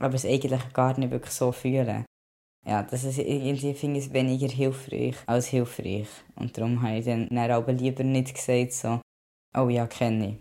aber 0.00 0.14
es 0.14 0.26
eigentlich 0.26 0.72
gar 0.72 0.98
nicht 0.98 1.10
wirklich 1.10 1.32
so 1.32 1.50
fühlen. 1.52 2.04
Ja, 2.66 2.82
das 2.82 3.04
ist 3.04 3.18
irgendwie 3.18 3.74
finde 3.74 4.00
ich 4.00 4.12
weniger 4.12 4.48
hilfreich 4.48 5.16
als 5.26 5.48
hilfreich. 5.48 6.08
Und 6.36 6.56
darum 6.56 6.80
habe 6.82 6.96
ich 6.98 7.04
dann, 7.04 7.28
dann 7.28 7.50
aber 7.50 7.72
lieber 7.72 8.02
nicht 8.04 8.34
gesagt, 8.34 8.72
so, 8.72 9.00
oh 9.56 9.68
ja, 9.68 9.86
kenne 9.86 10.28
ich. 10.28 10.40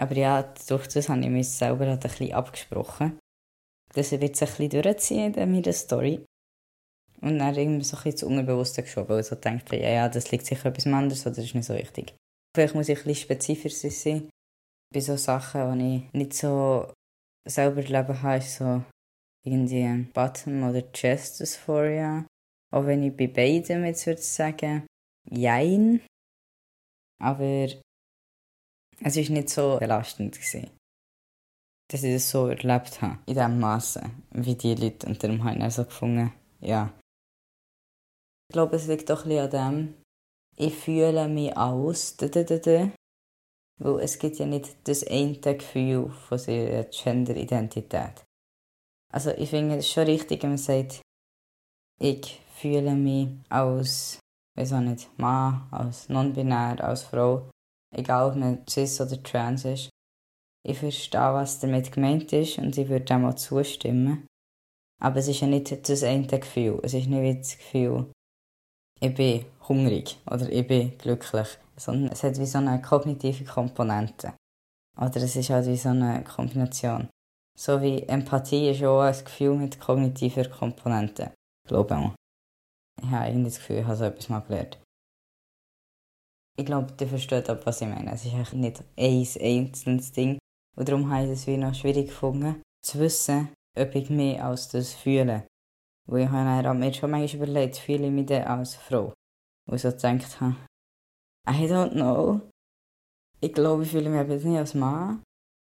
Aber 0.00 0.14
ja, 0.16 0.42
durch 0.68 0.88
das 0.88 1.08
habe 1.08 1.20
ich 1.20 1.28
mich 1.28 1.48
selber 1.48 1.86
halt 1.86 2.04
ein 2.04 2.10
bisschen 2.10 2.32
abgesprochen. 2.32 3.18
Das 3.94 4.12
wird 4.12 4.36
sich 4.36 4.48
ein 4.48 4.68
bisschen 4.68 4.82
durchziehen 4.82 5.34
in 5.34 5.52
meiner 5.52 5.72
Story. 5.72 6.24
Und 7.20 7.38
dann 7.38 7.54
irgendwie 7.54 7.84
so 7.84 7.96
ein 7.96 8.02
bisschen 8.02 8.18
zu 8.18 8.26
Unbewussten 8.26 8.84
geschoben, 8.84 9.08
weil 9.10 9.20
ich 9.20 9.26
so 9.26 9.36
denke, 9.36 9.80
ja, 9.80 9.88
ja, 9.88 10.08
das 10.08 10.30
liegt 10.30 10.46
sicher 10.46 10.66
etwas 10.66 10.86
anderes 10.86 11.26
oder 11.26 11.36
das 11.36 11.44
ist 11.44 11.54
nicht 11.54 11.64
so 11.64 11.74
wichtig. 11.74 12.14
Vielleicht 12.54 12.74
muss 12.74 12.88
ich 12.88 12.98
ein 12.98 13.04
bisschen 13.04 13.24
spezifischer 13.24 13.90
sein. 13.90 14.30
Bei 14.92 15.00
so 15.00 15.16
Sachen, 15.16 15.78
die 15.78 15.96
ich 15.96 16.12
nicht 16.12 16.34
so 16.34 16.92
selber 17.46 17.82
erleben 17.82 18.22
habe, 18.22 18.38
ist 18.38 18.56
so 18.56 18.84
irgendwie 19.44 20.04
Bottom- 20.12 20.68
oder 20.68 20.80
Chest-Dysphoria. 20.92 22.26
Auch 22.72 22.86
wenn 22.86 23.02
ich 23.02 23.16
bei 23.16 23.26
beiden 23.26 23.84
jetzt 23.84 24.06
würde 24.06 24.22
sagen, 24.22 24.86
jein. 25.28 26.00
Aber 27.20 27.68
es 29.00 29.16
war 29.16 29.30
nicht 29.30 29.50
so 29.50 29.78
belastend. 29.78 30.36
Gewesen, 30.36 30.70
dass 31.90 32.02
ich 32.02 32.14
das 32.14 32.30
so 32.30 32.46
erlebt 32.46 33.02
habe, 33.02 33.18
in 33.26 33.34
diesem 33.34 33.58
Maße, 33.60 34.10
wie 34.30 34.54
die 34.54 34.74
Leute. 34.74 35.06
Und 35.06 35.22
darum 35.22 35.42
habe 35.44 35.58
ich 35.58 35.74
so 35.74 35.84
gefunden, 35.84 36.32
ja. 36.60 36.92
Ich 38.48 38.52
glaube, 38.52 38.76
es 38.76 38.86
liegt 38.86 39.10
doch 39.10 39.24
ein 39.24 39.28
bisschen 39.28 39.54
an 39.54 39.74
dem, 39.74 40.03
ich 40.56 40.74
fühle 40.74 41.28
mich 41.28 41.56
aus, 41.56 42.16
weil 42.18 42.92
es 44.00 44.18
gibt 44.18 44.38
ja 44.38 44.46
nicht 44.46 44.76
das 44.84 45.06
eine 45.06 45.36
Gefühl 45.38 46.10
von 46.10 46.38
ihrer 46.46 46.84
Gender-Identität. 46.84 48.24
Also 49.12 49.30
ich 49.30 49.50
finde 49.50 49.76
es 49.76 49.88
schon 49.88 50.04
richtig, 50.04 50.42
wenn 50.42 50.50
man 50.50 50.58
sagt, 50.58 51.02
ich 52.00 52.40
fühle 52.54 52.94
mich 52.94 53.28
als, 53.48 54.18
weiß 54.56 54.74
auch 54.74 54.80
nicht, 54.80 55.08
Mann, 55.18 55.68
als 55.70 56.08
non-binär, 56.08 56.82
als 56.82 57.02
Frau 57.02 57.48
egal 57.96 58.30
ob 58.30 58.36
man 58.36 58.66
cis 58.68 59.00
oder 59.00 59.22
trans 59.22 59.64
ist. 59.64 59.90
Ich 60.66 60.78
verstehe, 60.78 61.34
was 61.34 61.60
damit 61.60 61.92
gemeint 61.92 62.32
ist 62.32 62.58
und 62.58 62.76
ich 62.76 62.88
würde 62.88 63.04
dem 63.04 63.24
auch 63.24 63.34
zustimmen. 63.34 64.26
Aber 65.00 65.16
es 65.16 65.28
ist 65.28 65.40
ja 65.40 65.46
nicht 65.46 65.88
das 65.88 66.02
eine 66.02 66.26
Gefühl. 66.26 66.80
Es 66.82 66.94
ist 66.94 67.06
nicht 67.06 67.22
wie 67.22 67.38
das 67.38 67.58
Gefühl, 67.58 68.10
ich 69.04 69.14
bin 69.14 69.44
hungrig 69.68 70.18
oder 70.30 70.50
ich 70.50 70.66
bin 70.66 70.96
glücklich, 70.98 71.58
sondern 71.76 72.12
es 72.12 72.22
hat 72.22 72.38
wie 72.38 72.46
so 72.46 72.58
eine 72.58 72.80
kognitive 72.80 73.44
Komponente. 73.44 74.34
Oder 74.96 75.16
es 75.16 75.36
ist 75.36 75.50
halt 75.50 75.66
wie 75.66 75.76
so 75.76 75.90
eine 75.90 76.24
Kombination. 76.24 77.08
So 77.58 77.80
wie 77.82 78.02
Empathie 78.02 78.70
ist 78.70 78.82
auch 78.82 79.00
ein 79.00 79.24
Gefühl 79.24 79.56
mit 79.56 79.78
kognitiver 79.78 80.48
Komponente. 80.48 81.32
Glaube 81.68 81.94
ich. 81.94 83.04
Ich 83.04 83.10
habe 83.10 83.26
irgendwie 83.26 83.50
das 83.50 83.58
Gefühl, 83.58 83.78
ich 83.78 83.84
habe 83.84 83.96
so 83.96 84.04
etwas 84.04 84.28
mal 84.28 84.40
gelernt. 84.40 84.78
Ich 86.56 86.64
glaube, 86.64 86.94
ihr 86.98 87.08
versteht 87.08 87.50
auch, 87.50 87.66
was 87.66 87.80
ich 87.80 87.88
meine. 87.88 88.12
Es 88.12 88.24
ist 88.24 88.52
nicht 88.54 88.82
ein 88.96 89.26
einzelnes 89.40 90.12
Ding. 90.12 90.38
Und 90.76 90.88
darum 90.88 91.10
habe 91.10 91.24
ich 91.24 91.32
es 91.32 91.46
wie 91.46 91.56
noch 91.56 91.74
schwierig 91.74 92.08
gefunden, 92.08 92.62
zu 92.84 93.00
wissen, 93.00 93.52
ob 93.76 93.94
ich 93.94 94.08
mich 94.10 94.40
als 94.40 94.68
das 94.68 94.94
fühle. 94.94 95.46
Weil 96.06 96.24
ich 96.24 96.28
habe 96.28 96.74
mir 96.74 96.92
schon 96.92 97.10
manchmal 97.10 97.42
überlegt, 97.42 97.76
fühle 97.76 98.06
ich 98.06 98.12
mich 98.12 98.30
als 98.30 98.76
Frau? 98.76 99.14
Und 99.70 99.78
so 99.78 99.90
gedacht 99.90 100.40
habe, 100.40 100.56
I 101.48 101.66
don't 101.66 101.92
know. 101.92 102.40
Ich 103.40 103.52
glaube, 103.52 103.82
ich 103.84 103.90
fühle 103.90 104.10
mich 104.10 104.20
eben 104.20 104.50
nicht 104.50 104.58
als 104.58 104.74
Mann. 104.74 105.22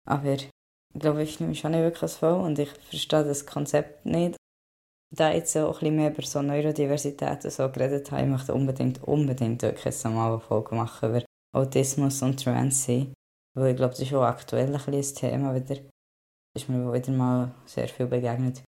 Aber 0.07 0.33
ich 0.33 0.51
glaube, 0.95 1.23
ich 1.23 1.37
fühle 1.37 1.51
mich 1.51 1.61
schon 1.61 1.73
nicht 1.73 1.83
wirklich 1.83 2.03
als 2.03 2.17
Frau 2.17 2.43
und 2.45 2.59
ich 2.59 2.71
verstehe 2.71 3.25
das 3.25 3.47
Konzept 3.47 4.07
nicht. 4.07 4.37
Da 5.15 5.31
ich 5.31 5.37
jetzt 5.37 5.53
so 5.53 5.67
ein 5.67 5.73
bisschen 5.73 5.97
mehr 5.97 6.11
über 6.11 6.23
so 6.23 6.43
Neurodiversität 6.43 7.45
und 7.45 7.51
so 7.53 7.69
geredet 7.71 8.11
habe, 8.11 8.23
ich 8.23 8.29
möchte 8.29 8.55
unbedingt, 8.55 9.03
unbedingt 9.05 9.63
wirklich 9.63 10.05
eine 10.05 10.41
Folge 10.41 10.75
machen 10.75 11.11
über 11.11 11.25
Autismus 11.55 12.21
und 12.23 12.43
Trans. 12.43 12.89
Weil 12.89 13.71
ich 13.71 13.77
glaube, 13.77 13.93
das 13.93 14.01
ist 14.01 14.13
auch 14.13 14.23
aktuell 14.23 14.75
ein, 14.75 14.95
ein 14.95 15.03
Thema 15.03 15.55
wieder. 15.55 15.77
Das 15.77 16.63
ist 16.63 16.69
mir 16.69 16.93
wieder 16.93 17.13
mal 17.13 17.55
sehr 17.65 17.89
viel 17.89 18.07
begegnet. 18.07 18.63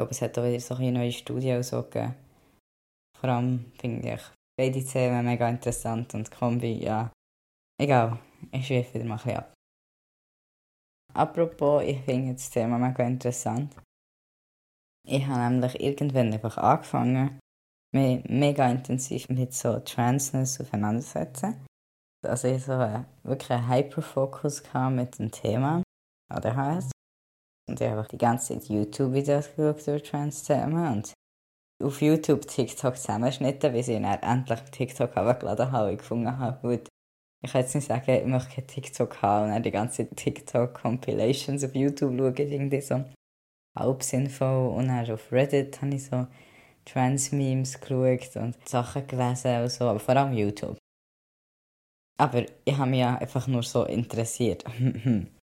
Ich 0.00 0.02
glaube, 0.02 0.12
es 0.12 0.22
hat 0.22 0.38
auch 0.38 0.44
wieder 0.44 0.60
so 0.60 0.76
eine 0.76 0.92
neue 0.92 1.12
Studie 1.12 1.62
so 1.62 1.82
gegeben. 1.82 2.14
Vor 3.18 3.28
allem 3.28 3.70
finde 3.78 4.14
ich 4.14 4.22
beide 4.56 4.82
Themen 4.82 5.26
mega 5.26 5.46
interessant 5.46 6.14
und 6.14 6.30
Kombi, 6.30 6.82
ja. 6.82 7.12
Egal, 7.78 8.18
ich 8.50 8.66
schweife 8.66 8.94
wieder 8.94 9.04
mal 9.04 9.16
ein 9.16 9.22
bisschen 9.22 9.36
ab. 9.36 9.52
Apropos, 11.12 11.82
ich 11.84 12.00
finde 12.00 12.32
das 12.32 12.48
Thema 12.48 12.78
mega 12.78 13.04
interessant. 13.06 13.76
Ich 15.06 15.26
habe 15.26 15.52
nämlich 15.52 15.78
irgendwann 15.78 16.32
einfach 16.32 16.56
angefangen, 16.56 17.38
mich 17.94 18.24
mega 18.24 18.70
intensiv 18.70 19.28
mit 19.28 19.52
so 19.52 19.80
Transness 19.80 20.62
auseinanderzusetzen 20.62 21.66
also 22.26 22.48
ich 22.48 22.64
so 22.64 22.72
einen, 22.72 23.06
wirklich 23.22 23.50
einen 23.50 23.68
Hyperfokus 23.68 24.62
mit 24.90 25.18
dem 25.18 25.30
Thema 25.30 25.82
ADHS. 26.30 26.90
Und 27.70 27.80
ich 27.80 27.88
habe 27.88 28.06
die 28.10 28.18
ganze 28.18 28.54
Zeit 28.54 28.68
YouTube-Videos 28.68 29.54
geschaut 29.54 29.86
über 29.86 30.02
Trans-Themen 30.02 30.92
und 30.92 31.12
auf 31.82 32.02
YouTube 32.02 32.46
TikTok 32.46 32.96
zusammenschnitten, 32.96 33.72
bis 33.72 33.88
ich 33.88 34.00
dann 34.00 34.20
endlich 34.22 34.60
TikTok 34.70 35.14
heruntergeladen 35.14 35.72
habe 35.72 35.90
und 35.90 35.98
gefunden 35.98 36.38
habe, 36.38 36.58
gut, 36.60 36.88
ich 37.42 37.52
kann 37.52 37.62
jetzt 37.62 37.74
nicht 37.74 37.86
sagen, 37.86 38.10
ich 38.10 38.26
möchte 38.26 38.54
kein 38.54 38.66
TikTok 38.66 39.22
haben 39.22 39.46
und 39.46 39.50
dann 39.52 39.62
die 39.62 39.70
ganze 39.70 40.08
TikTok-Compilations 40.08 41.64
auf 41.64 41.74
YouTube 41.74 42.18
schauen, 42.18 42.34
irgendwie 42.36 42.80
so 42.82 43.04
halb 43.78 44.02
sinnvoll. 44.02 44.74
Und 44.74 44.88
dann 44.88 45.10
auf 45.10 45.32
Reddit 45.32 45.80
habe 45.80 45.94
ich 45.94 46.04
so 46.04 46.26
Trans-Memes 46.84 47.80
geschaut 47.80 48.36
und 48.36 48.68
Sachen 48.68 49.06
gelesen 49.06 49.62
und 49.62 49.70
so, 49.70 49.84
aber 49.84 50.00
vor 50.00 50.16
allem 50.16 50.34
YouTube. 50.34 50.76
Aber 52.18 52.44
ich 52.64 52.76
habe 52.76 52.90
mich 52.90 53.00
ja 53.00 53.16
einfach 53.16 53.46
nur 53.46 53.62
so 53.62 53.84
interessiert. 53.84 54.64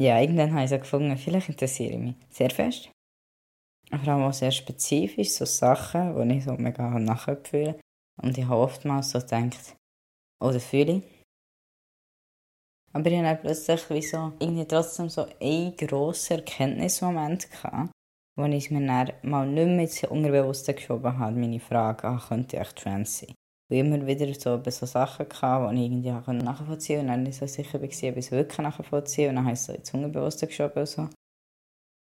ja, 0.00 0.20
irgendwann 0.20 0.52
habe 0.52 0.64
ich 0.64 0.70
so 0.70 0.78
gefunden, 0.78 1.16
vielleicht 1.16 1.48
interessiere 1.48 1.92
ich 1.92 1.98
mich 1.98 2.14
sehr 2.30 2.50
fest. 2.50 2.90
Vor 3.90 4.08
allem 4.08 4.24
auch 4.24 4.32
sehr 4.32 4.50
spezifisch, 4.50 5.30
so 5.30 5.44
Sachen, 5.44 6.28
die 6.28 6.38
ich 6.38 6.44
so 6.44 6.54
mega 6.54 6.98
nachgefühlt 6.98 7.80
Und 8.20 8.36
ich 8.36 8.44
habe 8.44 8.60
oftmals 8.60 9.10
so 9.10 9.20
gedacht, 9.20 9.76
oder 10.42 10.58
fühle 10.60 10.96
ich. 10.96 11.02
Aber 12.92 13.10
ich 13.10 13.18
hatte 13.18 13.42
plötzlich 13.42 13.90
wie 13.90 14.02
so, 14.02 14.32
irgendwie 14.38 14.66
trotzdem 14.66 15.08
so 15.08 15.26
einen 15.40 15.76
grossen 15.76 16.38
Erkenntnismoment 16.38 17.50
gehabt, 17.50 17.90
wo 18.36 18.44
ich 18.44 18.70
mir 18.70 18.86
dann 18.86 19.12
mal 19.22 19.46
nicht 19.46 19.66
mehr 19.66 19.80
ins 19.80 20.04
Unterbewusste 20.04 20.74
geschoben 20.74 21.18
habe, 21.18 21.36
meine 21.36 21.60
Frage, 21.60 22.06
ah, 22.08 22.24
könnte 22.28 22.56
ich 22.56 22.62
echt 22.62 22.76
trans 22.76 23.18
sein? 23.18 23.34
Und 23.70 23.76
immer 23.76 24.06
wieder 24.06 24.32
so, 24.34 24.62
so 24.62 24.86
Sachen 24.86 25.28
gehabt, 25.28 25.72
die 25.72 25.76
ich 25.76 25.90
irgendwie 25.90 26.10
nachvollziehen 26.44 26.98
konnte. 26.98 27.00
Und 27.00 27.06
dann 27.08 27.22
nicht 27.22 27.38
so 27.38 27.46
sicher 27.46 27.74
war, 27.74 27.80
ob 27.80 27.88
ich 27.88 28.02
es 28.02 28.30
wirklich 28.30 28.58
nachvollziehen 28.58 29.30
Und 29.30 29.36
dann 29.36 29.44
habe 29.44 29.54
ich 29.54 29.60
so 29.60 29.72
ins 29.72 29.94
Unterbewusste 29.94 30.46
geschoben 30.46 30.80
und 30.80 30.88
so. 30.88 31.08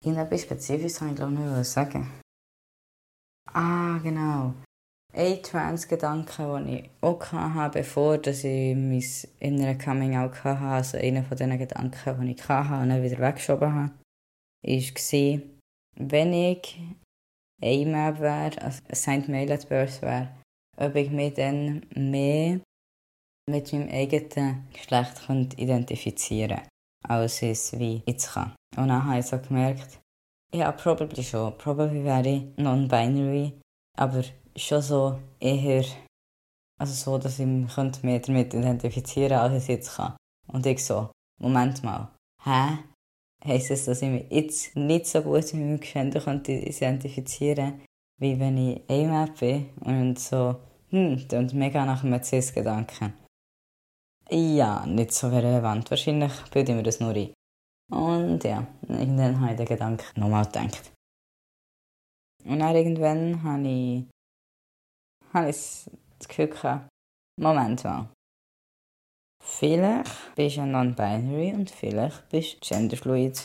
Irgendetwas 0.04 0.42
Spezifisches 0.42 1.02
habe 1.02 1.12
ich 1.12 1.18
glaube 1.18 1.34
ich 1.34 1.40
noch 1.40 1.64
sagen. 1.64 2.12
Ah, 3.54 3.98
genau. 4.04 4.54
Ein 5.14 5.42
Trans-Gedanke, 5.42 6.44
den 6.44 6.68
ich 6.68 6.90
auch 7.02 7.32
hatte, 7.32 7.80
bevor 7.80 8.20
dass 8.20 8.44
ich 8.44 8.76
mein 8.76 9.04
inneres 9.40 9.84
Coming-out 9.84 10.44
hatte, 10.44 10.66
also 10.66 10.98
einer 10.98 11.24
von 11.24 11.38
diesen 11.38 11.58
Gedanken, 11.58 12.26
die 12.26 12.34
ich 12.34 12.48
hatte 12.48 12.84
und 12.84 12.90
dann 12.90 13.02
wieder 13.02 13.18
weggeschoben 13.18 13.74
habe, 13.74 13.94
war, 14.62 15.42
wenn 15.96 16.34
ich 16.34 16.80
AMAB 17.64 18.20
wäre, 18.20 18.62
also 18.62 18.82
St. 18.94 19.28
Mail 19.28 19.52
at 19.52 19.68
Birth 19.68 20.02
wäre, 20.04 20.37
ob 20.80 20.96
ich 20.96 21.10
mich 21.12 21.34
dann 21.34 21.86
mehr 21.96 22.60
mit 23.50 23.74
meinem 23.74 23.90
eigenen 23.90 24.68
Geschlecht 24.74 25.30
identifizieren 25.58 26.58
könnte, 26.58 26.70
als 27.08 27.42
ich 27.42 27.52
es 27.52 27.80
wie 27.80 28.04
jetzt 28.06 28.34
kann. 28.34 28.56
Und 28.76 28.90
dann 28.90 29.06
habe 29.06 29.20
ich 29.20 29.26
so 29.26 29.40
gemerkt, 29.40 30.00
ja, 30.54 30.72
probably 30.72 31.24
schon. 31.24 31.58
Probably 31.58 32.04
wäre 32.04 32.28
ich 32.28 32.58
non-binary, 32.58 33.54
aber 33.98 34.24
schon 34.56 34.82
so 34.82 35.20
eher, 35.40 35.86
also 36.80 36.94
so, 36.94 37.18
dass 37.18 37.40
ich 37.40 37.46
mich 37.46 38.04
mehr 38.04 38.20
damit 38.20 38.54
identifizieren 38.54 39.30
könnte, 39.30 39.42
als 39.42 39.54
ich 39.54 39.64
es 39.64 39.68
jetzt 39.68 39.96
kann. 39.96 40.16
Und 40.48 40.66
ich 40.66 40.84
so, 40.84 41.10
Moment 41.40 41.84
mal, 41.84 42.12
hä? 42.44 42.78
Heißt 43.46 43.72
es, 43.72 43.86
dass 43.86 44.02
ich 44.02 44.10
mich 44.10 44.26
jetzt 44.32 44.76
nicht 44.76 45.06
so 45.06 45.22
gut 45.22 45.54
mit 45.54 45.54
meinem 45.54 45.80
Geschlecht 45.80 46.50
identifizieren 46.50 47.72
könnte, 47.72 47.86
wie 48.20 48.40
wenn 48.40 48.58
ich 48.58 48.90
AMAP 48.90 49.40
bin 49.40 49.70
und 49.82 50.20
so, 50.20 50.56
hm, 50.90 51.28
und 51.32 51.54
mega 51.54 51.86
nach 51.86 52.04
einem 52.04 52.24
Cis-Gedanken. 52.24 53.14
Ja, 54.30 54.86
nicht 54.86 55.14
so 55.14 55.30
relevant. 55.30 55.90
Wahrscheinlich 55.90 56.34
bilde 56.52 56.72
ich 56.72 56.78
mir 56.78 56.84
das 56.84 57.00
nur 57.00 57.14
ein. 57.14 57.34
Und 57.90 58.44
ja, 58.44 58.68
irgendwann 58.88 59.40
habe 59.40 59.52
ich 59.52 59.58
den 59.58 59.66
Gedanken 59.66 60.20
nochmal 60.20 60.46
gedacht. 60.46 60.92
Und 62.44 62.60
dann 62.60 62.76
irgendwann 62.76 63.44
habe 63.44 63.68
ich, 63.68 64.06
habe 65.34 65.50
ich 65.50 65.90
das 66.20 66.28
Gefühl 66.28 66.48
gehabt, 66.48 66.90
Moment 67.40 67.84
mal. 67.84 68.10
Vielleicht 69.44 70.36
bist 70.36 70.58
du 70.58 70.66
non-binary 70.66 71.54
und 71.54 71.70
vielleicht 71.70 72.28
bist 72.30 72.56
du 72.56 72.76
genderfluid 72.76 73.42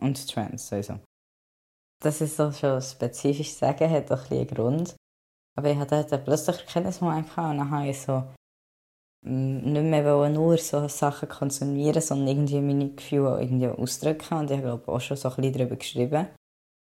und 0.00 0.28
trans. 0.28 0.72
Also. 0.72 1.00
Dass 2.02 2.20
ich 2.20 2.32
so 2.32 2.50
schon 2.50 2.80
spezifisch 2.80 3.52
sagen, 3.52 3.90
hat 3.90 4.10
doch 4.10 4.30
ein 4.30 4.38
einen 4.38 4.46
Grund. 4.46 4.96
Aber 5.56 5.70
ich 5.70 5.76
hatte 5.76 6.06
dort 6.08 6.24
plötzlich 6.24 6.58
Erkenntnismoment 6.58 7.28
gehabt 7.28 7.50
und 7.50 7.58
dann 7.58 7.70
habe 7.70 7.88
ich 7.88 8.00
so 8.00 8.24
mm, 9.26 9.72
nicht 9.72 9.82
mehr 9.82 10.28
nur 10.30 10.56
so 10.56 10.88
Sachen 10.88 11.28
konsumieren, 11.28 12.00
sondern 12.00 12.28
irgendwie 12.28 12.60
meine 12.60 12.90
Gefühle 12.90 13.40
irgendwie 13.40 13.68
ausdrücken. 13.68 14.38
Und 14.38 14.50
ich 14.50 14.62
habe 14.62 14.82
auch 14.86 15.00
schon 15.00 15.16
so 15.16 15.28
ein 15.28 15.36
bisschen 15.36 15.52
darüber 15.52 15.76
geschrieben. 15.76 16.26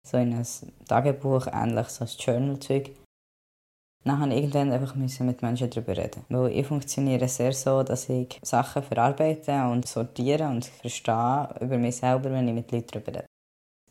So 0.08 0.18
in 0.18 0.34
ein 0.34 0.48
Tagebuch, 0.88 1.48
ähnlich 1.48 1.88
so 1.88 2.06
ein 2.06 2.12
Journal-Zeug. 2.20 2.92
Dann 4.04 4.20
musste 4.20 4.36
ich 4.36 4.44
irgendwann 4.44 4.72
einfach 4.72 4.96
mit 4.96 5.42
Menschen 5.42 5.70
darüber 5.70 5.98
reden. 5.98 6.24
Weil 6.30 6.52
ich 6.52 6.68
funktioniere 6.68 7.28
sehr 7.28 7.54
so, 7.54 7.84
dass 7.84 8.08
ich 8.10 8.40
Sachen 8.44 8.84
verarbeite 8.84 9.64
und 9.64 9.88
sortiere 9.88 10.48
und 10.48 10.66
verstehe 10.66 11.50
über 11.60 11.78
mich 11.78 11.98
selber, 11.98 12.32
wenn 12.32 12.48
ich 12.48 12.54
mit 12.54 12.72
Leuten 12.72 12.88
darüber 12.92 13.14
rede. 13.14 13.26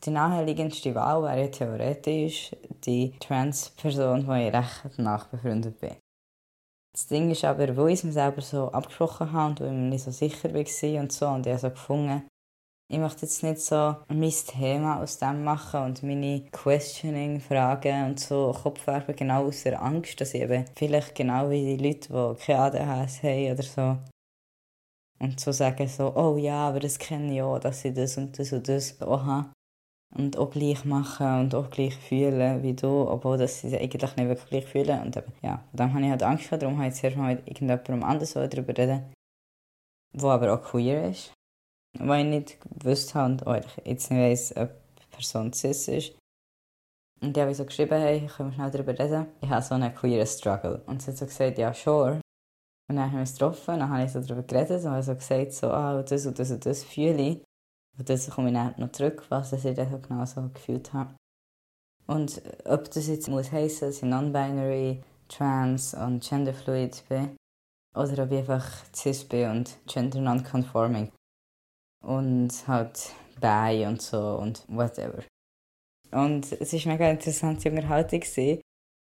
Die 0.03 0.11
naheliegendste 0.11 0.93
Wahl 0.93 1.23
wäre 1.23 1.49
theoretisch 1.49 2.55
die 2.85 3.13
Trans-Person, 3.19 4.27
die 4.27 4.47
ich 4.47 4.53
recht 4.53 4.99
nachbefreundet 4.99 5.79
bin. 5.79 5.95
Das 6.93 7.07
Ding 7.07 7.31
ist 7.31 7.43
aber, 7.43 7.75
wo 7.75 7.87
ich 7.87 7.99
es 7.99 8.03
mir 8.03 8.11
selber 8.11 8.41
so 8.41 8.71
abgesprochen 8.71 9.31
habe 9.31 9.51
und 9.51 9.59
wo 9.59 9.65
ich 9.65 9.71
mir 9.71 9.89
nicht 9.89 10.03
so 10.03 10.11
sicher 10.11 10.53
war 10.53 11.01
und 11.01 11.11
so, 11.11 11.27
und 11.27 11.45
ich 11.45 11.51
habe 11.51 11.61
so 11.61 11.69
gefunden, 11.69 12.27
ich 12.89 12.99
möchte 12.99 13.23
jetzt 13.23 13.43
nicht 13.43 13.59
so 13.59 13.97
mein 14.07 14.31
Thema 14.31 15.01
aus 15.01 15.17
dem 15.17 15.43
machen 15.43 15.81
und 15.81 16.03
meine 16.03 16.45
Questioning-Fragen 16.51 18.05
und 18.05 18.19
so 18.19 18.55
Kopfwerfen 18.63 19.15
genau 19.15 19.47
aus 19.47 19.63
der 19.63 19.81
Angst, 19.81 20.21
dass 20.21 20.33
ich 20.33 20.41
eben 20.41 20.65
vielleicht 20.75 21.13
genau 21.15 21.49
wie 21.49 21.75
die 21.75 21.83
Leute, 21.83 22.07
die 22.07 22.45
keine 22.45 22.59
ADHS 22.59 23.23
haben 23.23 23.51
oder 23.51 23.63
so, 23.63 23.97
und 25.19 25.39
so 25.39 25.51
sagen 25.51 25.87
so, 25.87 26.15
oh 26.15 26.37
ja, 26.37 26.69
aber 26.69 26.79
das 26.79 26.97
kenne 26.97 27.33
ich 27.33 27.41
auch, 27.41 27.59
dass 27.59 27.83
ich 27.83 27.93
das 27.93 28.17
und 28.17 28.37
das 28.39 28.53
und 28.53 28.67
das 28.67 29.01
auch 29.01 29.25
habe 29.25 29.49
und 30.15 30.37
auch 30.37 30.51
gleich 30.51 30.85
machen 30.85 31.41
und 31.41 31.55
auch 31.55 31.69
gleich 31.69 31.95
fühlen 31.95 32.63
wie 32.63 32.73
du, 32.73 33.07
obwohl 33.07 33.37
das 33.37 33.61
sie 33.61 33.77
eigentlich 33.77 34.15
nicht 34.15 34.27
wirklich 34.27 34.49
gleich 34.49 34.65
fühlen. 34.65 35.01
Und 35.01 35.17
eben, 35.17 35.31
ja, 35.41 35.63
dann 35.73 35.93
habe 35.93 36.03
ich 36.03 36.09
halt 36.09 36.23
Angst 36.23 36.45
gehabt, 36.45 36.63
darum 36.63 36.77
habe 36.77 36.87
ich 36.87 36.95
zuerst 36.95 37.17
mal 37.17 37.35
mit 37.35 37.47
irgendjemandem 37.47 38.03
anders 38.03 38.33
darüber 38.33 38.77
reden, 38.77 39.13
der 40.13 40.29
aber 40.29 40.53
auch 40.53 40.63
queer 40.63 41.09
ist, 41.09 41.33
weil 41.99 42.25
ich 42.25 42.31
nicht 42.31 42.57
gewusst 42.79 43.15
habe 43.15 43.31
und 43.31 43.47
auch 43.47 43.61
jetzt 43.85 44.11
nicht 44.11 44.19
weiss, 44.19 44.55
ob 44.55 44.69
die 44.99 45.15
Person 45.15 45.53
cis 45.53 45.87
ist. 45.87 46.17
Und 47.19 47.35
die 47.35 47.41
habe 47.41 47.51
ich 47.51 47.57
so 47.57 47.65
geschrieben, 47.65 47.99
hey, 47.99 48.27
können 48.27 48.49
wir 48.49 48.53
schnell 48.53 48.71
darüber 48.71 48.97
reden? 48.97 49.27
Ich 49.41 49.49
habe 49.49 49.63
so 49.63 49.73
einen 49.73 49.93
queer 49.93 50.25
Struggle. 50.25 50.83
Und 50.85 51.01
sie 51.01 51.11
hat 51.11 51.17
so 51.17 51.25
gesagt, 51.25 51.57
ja, 51.57 51.73
sure. 51.73 52.21
Und 52.89 52.95
dann 52.95 53.05
haben 53.05 53.13
wir 53.13 53.19
uns 53.21 53.33
getroffen, 53.33 53.79
dann 53.79 53.89
habe 53.89 54.05
ich 54.05 54.11
so 54.11 54.21
darüber 54.21 54.43
geredet 54.43 54.83
und 54.85 54.91
habe 54.91 55.03
so 55.03 55.15
gesagt, 55.15 55.51
so, 55.51 55.71
ah, 55.71 56.03
das 56.03 56.25
und 56.25 56.37
das 56.37 56.51
und 56.51 56.65
das 56.65 56.83
fühle 56.83 57.21
ich. 57.21 57.46
Und 57.97 58.09
das 58.09 58.29
komme 58.29 58.49
ich 58.49 58.77
noch 58.77 58.91
zurück, 58.91 59.25
was 59.29 59.53
ich 59.53 59.75
dann 59.75 60.01
genau 60.01 60.25
so 60.25 60.49
gefühlt 60.49 60.93
habe. 60.93 61.15
Und 62.05 62.41
ob 62.65 62.89
das 62.91 63.07
jetzt 63.07 63.27
muss 63.27 63.51
heissen, 63.51 63.87
dass 63.87 63.97
ich 63.97 64.03
non-binary, 64.03 65.03
trans 65.27 65.93
und 65.93 66.27
genderfluid 66.27 67.03
bin, 67.09 67.35
oder 67.95 68.23
ob 68.23 68.31
ich 68.31 68.39
einfach 68.39 68.65
cis 68.95 69.23
bin 69.25 69.49
und 69.49 69.77
gender 69.87 70.21
non-conforming. 70.21 71.11
Und 72.05 72.51
halt 72.67 73.11
bi 73.41 73.85
und 73.85 74.01
so 74.01 74.37
und 74.37 74.63
whatever. 74.67 75.23
Und 76.11 76.51
es 76.51 76.73
war 76.73 76.93
mega 76.93 77.09
interessante 77.09 77.69
Unterhaltung. 77.69 78.21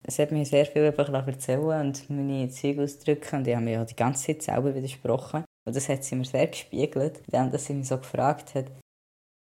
Es 0.05 0.19
hat 0.19 0.31
mir 0.31 0.45
sehr 0.45 0.65
viel 0.65 0.85
einfach 0.85 1.09
erzählen 1.27 1.87
und 1.87 2.09
meine 2.09 2.49
Züge 2.49 2.83
ausdrücken. 2.83 3.37
Und 3.37 3.47
ich 3.47 3.55
habe 3.55 3.65
mir 3.65 3.73
ja 3.73 3.85
die 3.85 3.95
ganze 3.95 4.27
Zeit 4.27 4.43
selber 4.43 4.73
widersprochen. 4.75 5.43
Und 5.65 5.75
das 5.75 5.89
hat 5.89 6.03
sie 6.03 6.15
mir 6.15 6.25
sehr 6.25 6.47
gespiegelt, 6.47 7.21
indem 7.31 7.57
sie 7.57 7.73
mich 7.73 7.87
so 7.87 7.97
gefragt 7.97 8.55
hat, 8.55 8.65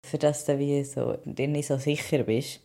für 0.06 0.18
das 0.18 0.44
du 0.44 0.58
wie 0.58 0.82
so, 0.84 1.16
dir 1.24 1.48
nicht 1.48 1.66
so 1.66 1.78
sicher 1.78 2.22
bist, 2.22 2.62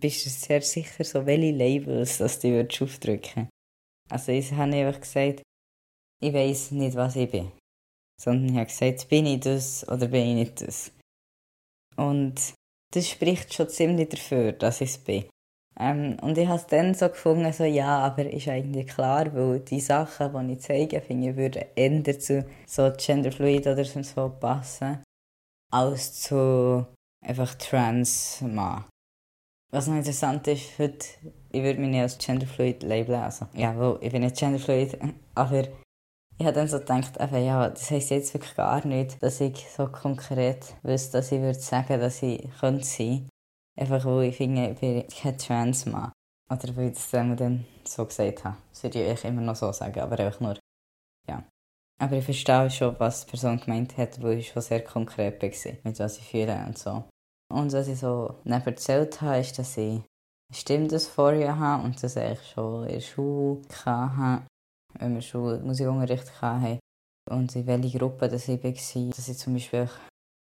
bist 0.00 0.26
du 0.26 0.30
sehr 0.30 0.62
sicher, 0.62 1.04
so 1.04 1.24
welche 1.26 1.52
Labels 1.52 2.18
dass 2.18 2.38
du 2.40 2.60
aufdrücken 2.60 3.48
Also 4.10 4.32
ich 4.32 4.52
habe 4.52 4.74
einfach 4.74 5.00
gesagt, 5.00 5.42
ich 6.22 6.32
weiß 6.32 6.72
nicht, 6.72 6.96
was 6.96 7.16
ich 7.16 7.30
bin. 7.30 7.52
Sondern 8.20 8.48
ich 8.48 8.56
habe 8.56 8.66
gesagt, 8.66 9.08
bin 9.08 9.26
ich 9.26 9.40
das 9.40 9.86
oder 9.88 10.08
bin 10.08 10.28
ich 10.28 10.34
nicht 10.34 10.60
das. 10.62 10.92
Und 11.96 12.54
das 12.92 13.08
spricht 13.08 13.52
schon 13.52 13.68
ziemlich 13.68 14.08
dafür, 14.08 14.52
dass 14.52 14.80
ich 14.80 14.90
es 14.90 14.98
bin. 14.98 15.24
Ähm, 15.78 16.16
und 16.22 16.38
ich 16.38 16.46
habe 16.46 16.58
es 16.58 16.66
dann 16.66 16.94
so 16.94 17.08
gefunden, 17.08 17.52
so, 17.52 17.64
ja, 17.64 17.98
aber 17.98 18.30
ist 18.30 18.48
eigentlich 18.48 18.86
klar, 18.86 19.34
weil 19.34 19.60
die 19.60 19.80
Sachen, 19.80 20.48
die 20.48 20.54
ich 20.54 20.60
zeige, 20.60 21.02
finde 21.02 21.30
ich, 21.30 21.36
würden 21.36 21.64
eher 21.74 22.18
zu 22.18 22.46
so 22.66 22.90
genderfluid 22.96 23.66
oder 23.66 23.84
so 23.84 24.30
passen, 24.40 25.02
als 25.72 26.20
zu 26.22 26.86
einfach 27.24 27.54
trans 27.54 28.40
Mann. 28.40 28.84
Was 29.72 29.88
noch 29.88 29.96
interessant 29.96 30.46
ist, 30.46 30.78
heute, 30.78 31.06
ich 31.50 31.62
würde 31.62 31.80
mich 31.80 31.90
nicht 31.90 32.00
als 32.00 32.18
genderfluid 32.18 32.82
labeln, 32.82 33.20
also, 33.20 33.46
ja, 33.54 33.76
weil 33.78 33.98
ich 34.00 34.12
bin 34.12 34.22
nicht 34.22 34.36
genderfluid, 34.36 34.98
aber 35.34 35.64
ich 36.38 36.44
habe 36.44 36.54
dann 36.54 36.68
so 36.68 36.78
gedacht, 36.78 37.18
eben, 37.18 37.44
ja, 37.44 37.68
das 37.70 37.90
heisst 37.90 38.10
jetzt 38.10 38.34
wirklich 38.34 38.54
gar 38.54 38.86
nicht, 38.86 39.22
dass 39.22 39.40
ich 39.40 39.66
so 39.70 39.86
konkret 39.86 40.74
wüsste, 40.82 41.18
dass 41.18 41.32
ich 41.32 41.40
würde 41.40 41.58
sagen, 41.58 41.98
dass 41.98 42.22
ich 42.22 42.46
könnte 42.60 42.84
sein. 42.84 43.28
Einfach 43.78 44.04
weil 44.04 44.24
ich 44.24 44.36
finde, 44.36 44.70
ich 44.70 44.78
bin 44.78 45.06
kein 45.08 45.38
Transmann. 45.38 46.12
Oder 46.50 46.76
weil 46.76 46.88
ich 46.88 46.94
das 46.94 47.10
dann 47.10 47.64
so 47.84 48.04
gesagt 48.04 48.44
habe. 48.44 48.56
Das 48.70 48.82
würde 48.82 49.12
ich 49.12 49.24
immer 49.24 49.40
noch 49.40 49.56
so 49.56 49.72
sagen, 49.72 49.98
aber 49.98 50.18
einfach 50.18 50.40
nur. 50.40 50.58
Aber 51.98 52.16
ich 52.16 52.24
verstehe 52.24 52.70
schon, 52.70 52.94
was 52.98 53.24
die 53.24 53.30
Person 53.30 53.60
gemeint 53.60 53.96
hat, 53.96 54.22
weil 54.22 54.38
ich 54.38 54.48
schon 54.48 54.62
sehr 54.62 54.84
konkret 54.84 55.42
war, 55.42 55.72
mit 55.82 55.98
was 55.98 56.18
ich 56.18 56.28
fühle 56.28 56.64
und 56.66 56.76
so. 56.76 57.04
Und 57.52 57.72
was 57.72 57.88
ich 57.88 57.98
so 57.98 58.40
nicht 58.44 58.66
erzählt 58.66 59.20
habe, 59.20 59.38
ist, 59.38 59.58
dass 59.58 59.76
ich 59.76 60.02
Stimmdysphoria 60.52 61.56
habe 61.56 61.84
und 61.84 62.02
das 62.02 62.16
eigentlich 62.16 62.50
schon 62.50 62.84
in 62.84 62.94
der 62.94 63.00
Schule 63.00 63.62
hatte 63.84 64.46
wenn 65.00 65.14
wir 65.14 65.22
schon 65.22 65.64
Musikunterricht 65.64 66.40
hatten. 66.40 66.78
Und 67.30 67.54
in 67.56 67.66
welcher 67.66 67.98
Gruppe 67.98 68.28
das 68.28 68.48
ich 68.48 68.62
war, 68.62 68.72
dass 68.72 69.28
ich 69.28 69.38
zum 69.38 69.54
Beispiel 69.54 69.88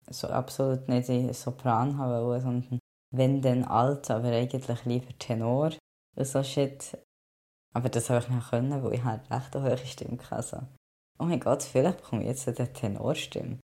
so 0.09 0.27
absolut 0.27 0.87
nicht 0.87 1.09
in 1.09 1.33
Sopran 1.33 1.97
habe, 1.97 2.39
sondern 2.39 2.79
wenn 3.13 3.41
dann 3.41 3.63
alt, 3.65 4.09
aber 4.09 4.29
eigentlich 4.29 4.85
lieber 4.85 5.17
Tenor. 5.17 5.71
So 6.15 6.43
Shit. 6.43 6.97
Aber 7.73 7.89
das 7.89 8.09
habe 8.09 8.23
ich 8.23 8.29
nicht 8.29 8.49
können, 8.49 8.83
weil 8.83 8.93
ich 8.93 9.03
halt 9.03 9.29
recht 9.29 9.55
eine 9.55 9.69
hohe 9.69 9.77
Stimme 9.77 10.17
hatte. 10.31 10.67
Oh 11.21 11.25
mein 11.25 11.39
Gott, 11.39 11.63
vielleicht 11.63 11.97
bekomme 11.97 12.21
ich 12.21 12.29
jetzt 12.29 12.47
eine 12.47 12.71
Tenorstimme. 12.71 13.59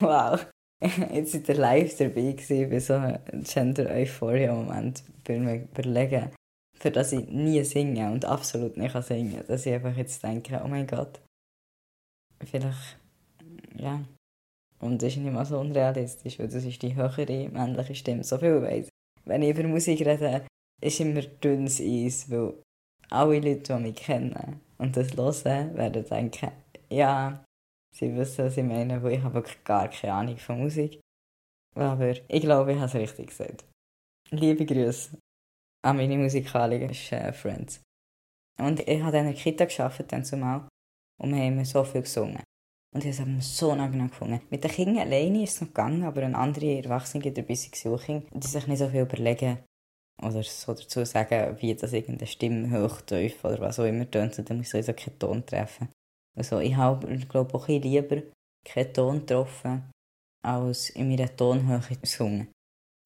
Wow. 0.00 0.46
jetzt 1.12 1.32
seid 1.32 1.48
ihr 1.48 1.54
live 1.54 1.96
dabei 1.96 2.32
gewesen 2.32 2.70
bei 2.70 2.80
so 2.80 2.94
einem 2.94 3.44
Gender-Euphoria-Moment 3.44 5.04
beim 5.24 5.48
Überlegen, 5.48 6.30
für 6.78 6.90
das 6.90 7.12
ich 7.12 7.28
nie 7.28 7.62
singe 7.64 8.10
und 8.10 8.24
absolut 8.24 8.76
nicht 8.76 8.92
kann 8.92 9.02
singen 9.02 9.44
Dass 9.46 9.64
ich 9.64 9.72
einfach 9.72 9.96
jetzt 9.96 10.22
denke, 10.22 10.60
oh 10.64 10.68
mein 10.68 10.86
Gott, 10.86 11.20
vielleicht, 12.44 12.98
ja. 13.76 14.02
Und 14.80 15.00
das 15.00 15.12
ist 15.12 15.18
nicht 15.18 15.32
mal 15.32 15.46
so 15.46 15.60
unrealistisch, 15.60 16.38
weil 16.40 16.48
das 16.48 16.64
ist 16.64 16.82
die 16.82 16.96
höhere 16.96 17.48
männliche 17.48 17.94
Stimme. 17.94 18.24
So 18.24 18.36
viel 18.38 18.60
weiß 18.60 18.88
Wenn 19.24 19.42
ich 19.42 19.56
über 19.56 19.68
Musik 19.68 20.00
rede, 20.00 20.44
ist 20.80 21.00
immer 21.00 21.22
dünnes 21.22 21.80
Eis, 21.80 22.28
weil 22.28 22.54
alle 23.08 23.38
Leute, 23.38 23.76
die 23.76 23.82
mich 23.82 23.94
kennen 23.94 24.60
und 24.78 24.96
das 24.96 25.16
hören, 25.16 25.76
werden 25.76 26.04
denken, 26.04 26.50
ja, 26.92 27.44
sie 27.94 28.14
wissen, 28.14 28.44
was 28.44 28.56
ich 28.56 28.64
meine, 28.64 29.02
weil 29.02 29.14
ich 29.14 29.22
habe 29.22 29.42
gar 29.64 29.88
keine 29.88 30.12
Ahnung 30.12 30.38
von 30.38 30.60
Musik. 30.60 31.00
Aber 31.74 32.10
ich 32.10 32.42
glaube, 32.42 32.72
ich 32.72 32.78
habe 32.78 32.86
es 32.86 32.94
richtig 32.94 33.28
gesagt. 33.28 33.64
Liebe 34.30 34.64
Grüße 34.66 35.18
an 35.84 35.96
meine 35.96 36.16
musikalischen 36.16 37.18
äh, 37.18 37.32
Friends. 37.32 37.80
Und 38.58 38.80
ich 38.80 39.02
habe 39.02 39.18
in 39.18 39.24
der 39.24 39.34
Kita 39.34 39.64
gearbeitet, 39.64 40.12
dann 40.12 40.24
zumal, 40.24 40.68
und 41.20 41.34
wir 41.34 41.42
haben 41.42 41.64
so 41.64 41.82
viel 41.84 42.02
gesungen. 42.02 42.42
Und 42.94 43.04
ich 43.04 43.18
habe 43.18 43.30
es 43.38 43.56
so 43.56 43.72
angenehm 43.72 44.10
gefunden. 44.10 44.40
Mit 44.50 44.62
den 44.62 44.70
Kindern 44.70 45.06
alleine 45.06 45.42
ist 45.42 45.54
es 45.54 45.60
noch 45.62 45.68
gegangen, 45.68 46.04
aber 46.04 46.20
wenn 46.20 46.34
andere 46.34 46.82
Erwachsene 46.82 47.32
dabei 47.32 47.54
waren, 47.54 48.28
die 48.34 48.46
sich 48.46 48.66
nicht 48.66 48.78
so 48.78 48.88
viel 48.88 49.00
überlegen 49.00 49.58
oder 50.22 50.42
so 50.42 50.74
dazu 50.74 51.04
sagen, 51.04 51.56
wie 51.60 51.74
das 51.74 51.94
irgendeine 51.94 52.26
Stimme 52.26 52.70
hoch, 52.70 53.00
tief 53.00 53.42
oder 53.44 53.58
was 53.60 53.80
auch 53.80 53.84
immer 53.84 54.08
tönt, 54.10 54.38
dann 54.48 54.58
muss 54.58 54.74
ich 54.74 54.84
so 54.84 54.92
keinen 54.92 55.18
Ton 55.18 55.46
treffen. 55.46 55.88
Also 56.36 56.60
ich 56.60 56.76
habe, 56.76 57.16
glaube 57.18 57.54
auch 57.54 57.68
lieber 57.68 58.22
keinen 58.64 58.92
Ton 58.94 59.20
getroffen, 59.20 59.90
als 60.44 60.90
in 60.90 61.08
meiner 61.08 61.34
Tonhöhe 61.34 61.80
gesungen. 62.00 62.48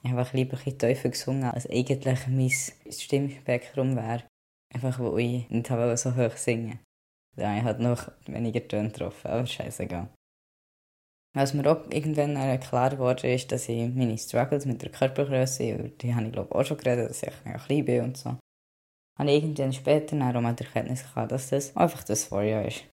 Ich 0.05 0.13
habe 0.13 0.37
lieber 0.37 0.57
ein 0.65 0.79
tiefer 0.79 1.09
gesungen, 1.09 1.45
als 1.45 1.69
eigentlich 1.69 2.27
mein 2.29 2.93
Stimmspektrum 2.93 3.97
wäre. 3.97 4.25
Einfach, 4.73 4.99
wo 4.99 5.17
ich 5.17 5.49
nicht 5.49 5.71
habe 5.71 5.97
so 5.97 6.15
hoch 6.15 6.37
singen 6.37 6.81
Ja, 7.37 7.57
ich 7.57 7.65
habe 7.65 7.83
noch 7.83 8.11
weniger 8.27 8.67
Töne 8.67 8.91
getroffen, 8.91 9.29
aber 9.29 9.47
scheißegal. 9.47 10.09
Was 11.35 11.55
mir 11.55 11.71
auch 11.71 11.91
irgendwann 11.91 12.61
klar 12.61 12.91
geworden 12.91 13.31
ist, 13.31 13.53
dass 13.53 13.69
ich 13.69 13.95
meine 13.95 14.17
Struggles 14.17 14.65
mit 14.65 14.81
der 14.83 14.91
Körpergröße, 14.91 15.91
die 16.01 16.15
habe 16.15 16.27
ich 16.27 16.33
glaube 16.33 16.55
auch 16.55 16.65
schon 16.65 16.79
geredet, 16.79 17.11
dass 17.11 17.23
ich 17.23 17.45
mega 17.45 17.59
klein 17.59 17.85
bin 17.85 18.05
und 18.05 18.17
so, 18.17 18.39
habe 19.19 19.31
ich 19.31 19.43
irgendwann 19.43 19.73
später 19.73 20.17
auch 20.17 20.41
mal 20.41 20.55
die 20.55 20.65
Erkenntnis 20.65 21.03
gehabt, 21.03 21.33
dass 21.33 21.51
das 21.51 21.77
einfach 21.77 22.05
das 22.05 22.25
Vorjahr 22.25 22.65
ist. 22.65 22.85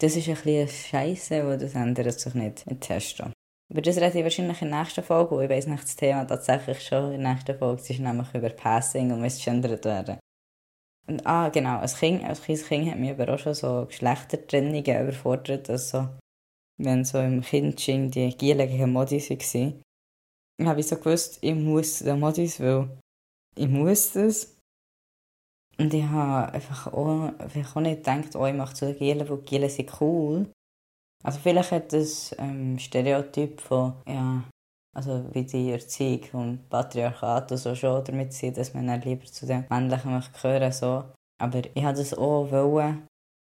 Das 0.00 0.16
ist 0.16 0.28
ein 0.28 0.34
bisschen 0.34 0.68
Scheiße, 0.68 1.46
weil 1.46 1.58
das 1.58 1.74
ändert 1.74 2.18
sich 2.18 2.34
nicht 2.34 2.66
mit 2.66 2.80
Testo. 2.80 3.30
Über 3.70 3.80
das 3.80 3.96
rede 3.96 4.18
ich 4.18 4.24
wahrscheinlich 4.24 4.60
in 4.60 4.70
der 4.70 4.80
nächsten 4.80 5.02
Folge, 5.02 5.42
ich 5.44 5.50
weiss 5.50 5.66
nicht 5.66 5.84
das 5.84 5.96
Thema 5.96 6.24
tatsächlich 6.24 6.80
schon 6.80 7.12
in 7.12 7.22
der 7.22 7.32
nächsten 7.32 7.56
Folge. 7.56 7.80
Es 7.80 7.90
ist 7.90 8.00
nämlich 8.00 8.34
über 8.34 8.50
Passing 8.50 9.12
und 9.12 9.20
misgendert 9.20 9.84
werden. 9.84 10.18
Und, 11.06 11.26
ah, 11.26 11.48
genau, 11.48 11.78
als 11.78 11.98
Kind, 11.98 12.24
als 12.24 12.42
kleines 12.42 12.66
Kind 12.66 12.90
hat 12.90 12.98
mich 12.98 13.10
aber 13.10 13.34
auch 13.34 13.38
schon 13.38 13.54
so 13.54 13.86
Geschlechtertrennungen 13.86 15.02
überfordert, 15.02 15.68
also 15.70 16.08
wenn 16.78 17.04
so 17.04 17.18
im 17.18 17.40
Kindsching 17.40 18.10
die 18.10 18.36
gieligen 18.36 18.92
Modis 18.92 19.30
waren. 19.30 19.82
Ich 20.58 20.66
habe 20.66 20.82
so 20.82 20.96
gewusst, 20.96 21.38
ich 21.40 21.54
muss 21.54 21.98
den 21.98 22.20
Modis, 22.20 22.60
weil 22.60 22.88
ich 23.56 23.68
muss 23.68 24.12
das. 24.12 24.53
Und 25.78 25.92
ich 25.92 26.04
habe 26.04 26.52
einfach 26.52 26.92
auch, 26.92 27.32
ich 27.54 27.66
auch 27.66 27.80
nicht 27.80 28.04
gedacht, 28.04 28.36
oh, 28.36 28.46
ich 28.46 28.54
mache 28.54 28.76
so 28.76 28.92
Gielen, 28.92 29.28
weil 29.28 29.38
Gielen 29.38 29.70
sind 29.70 30.00
cool. 30.00 30.46
Also 31.22 31.38
vielleicht 31.42 31.72
hat 31.72 31.92
das 31.92 32.34
ähm, 32.38 32.78
Stereotyp 32.78 33.60
von, 33.60 33.94
ja, 34.06 34.44
also 34.94 35.24
wie 35.32 35.44
die 35.44 35.72
Erziehung 35.72 36.22
vom 36.24 36.58
Patriarchat 36.68 37.50
und 37.50 37.58
so 37.58 37.74
schon 37.74 38.04
damit 38.04 38.32
sein, 38.32 38.54
dass 38.54 38.74
man 38.74 38.86
dann 38.86 39.00
lieber 39.00 39.24
zu 39.24 39.46
den 39.46 39.64
Männlichen 39.68 40.22
gehören 40.32 40.72
so. 40.72 41.04
Aber 41.40 41.58
ich 41.58 41.82
wollte 41.82 41.98
das 41.98 42.14
auch 42.14 42.50
wollen, 42.50 43.06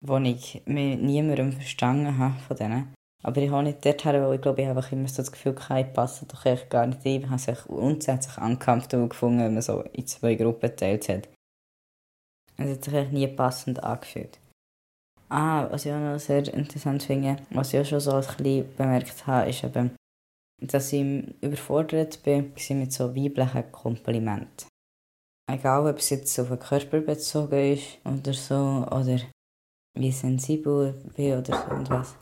wo 0.03 0.17
ich 0.17 0.63
mich 0.65 0.97
niemandem 0.97 1.51
verstanden 1.51 2.17
habe 2.17 2.39
von 2.39 2.57
denen. 2.57 2.93
Aber 3.23 3.41
ich 3.41 3.51
habe 3.51 3.63
nicht 3.63 3.83
dorthin, 3.85 4.21
weil 4.21 4.35
ich 4.35 4.41
glaube, 4.41 4.61
ich 4.61 4.67
habe 4.67 4.83
immer 4.91 5.07
so 5.07 5.17
das 5.17 5.31
Gefühl, 5.31 5.55
ich 5.55 5.93
passe 5.93 6.25
doch 6.25 6.45
echt 6.45 6.69
gar 6.69 6.85
nicht 6.85 7.05
ein. 7.05 7.23
Ich 7.23 7.29
habe 7.29 7.39
sich 7.39 7.57
grundsätzlich 7.65 8.37
uncomfortable 8.37 9.09
gefunden, 9.09 9.39
wenn 9.39 9.53
man 9.53 9.63
so 9.63 9.81
in 9.93 10.07
zwei 10.07 10.35
Gruppen 10.35 10.69
geteilt 10.69 11.09
hat. 11.09 11.27
Es 12.57 12.69
hat 12.71 12.83
sich 12.85 13.11
nie 13.11 13.27
passend 13.27 13.83
angefühlt. 13.83 14.39
Ah, 15.29 15.69
was 15.69 15.85
ich 15.85 15.91
auch 15.91 15.99
noch 15.99 16.19
sehr 16.19 16.51
interessant 16.53 17.03
finde, 17.03 17.37
was 17.51 17.73
ich 17.73 17.79
auch 17.79 17.85
schon 17.85 17.99
so 17.99 18.13
ein 18.13 18.21
bisschen 18.21 18.75
bemerkt 18.75 19.27
habe, 19.27 19.49
ist 19.49 19.63
eben, 19.63 19.95
dass 20.61 20.93
ich 20.93 21.01
überfordert 21.41 22.23
bin 22.23 22.53
mit 22.69 22.93
so 22.93 23.15
weiblichen 23.15 23.71
Komplimenten. 23.71 24.67
Egal, 25.49 25.87
ob 25.87 25.97
es 25.97 26.09
jetzt 26.09 26.39
auf 26.39 26.47
den 26.47 26.59
Körper 26.59 27.01
bezogen 27.01 27.73
ist 27.73 27.99
oder 28.05 28.33
so, 28.33 28.85
oder 28.91 29.19
wie 29.97 30.11
sensibel 30.11 30.95
ich 31.05 31.13
bin 31.13 31.37
oder 31.37 31.57
so 31.57 31.75
und 31.75 31.89
was. 31.89 32.15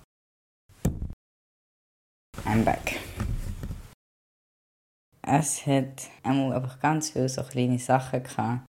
I'm 2.45 2.63
back. 2.63 2.99
Es 5.21 5.65
hat 5.65 6.09
einfach 6.23 6.79
ganz 6.79 7.11
viele 7.11 7.29
so 7.29 7.41
kleine 7.43 7.79
Sachen 7.79 8.21
gehabt, 8.21 8.65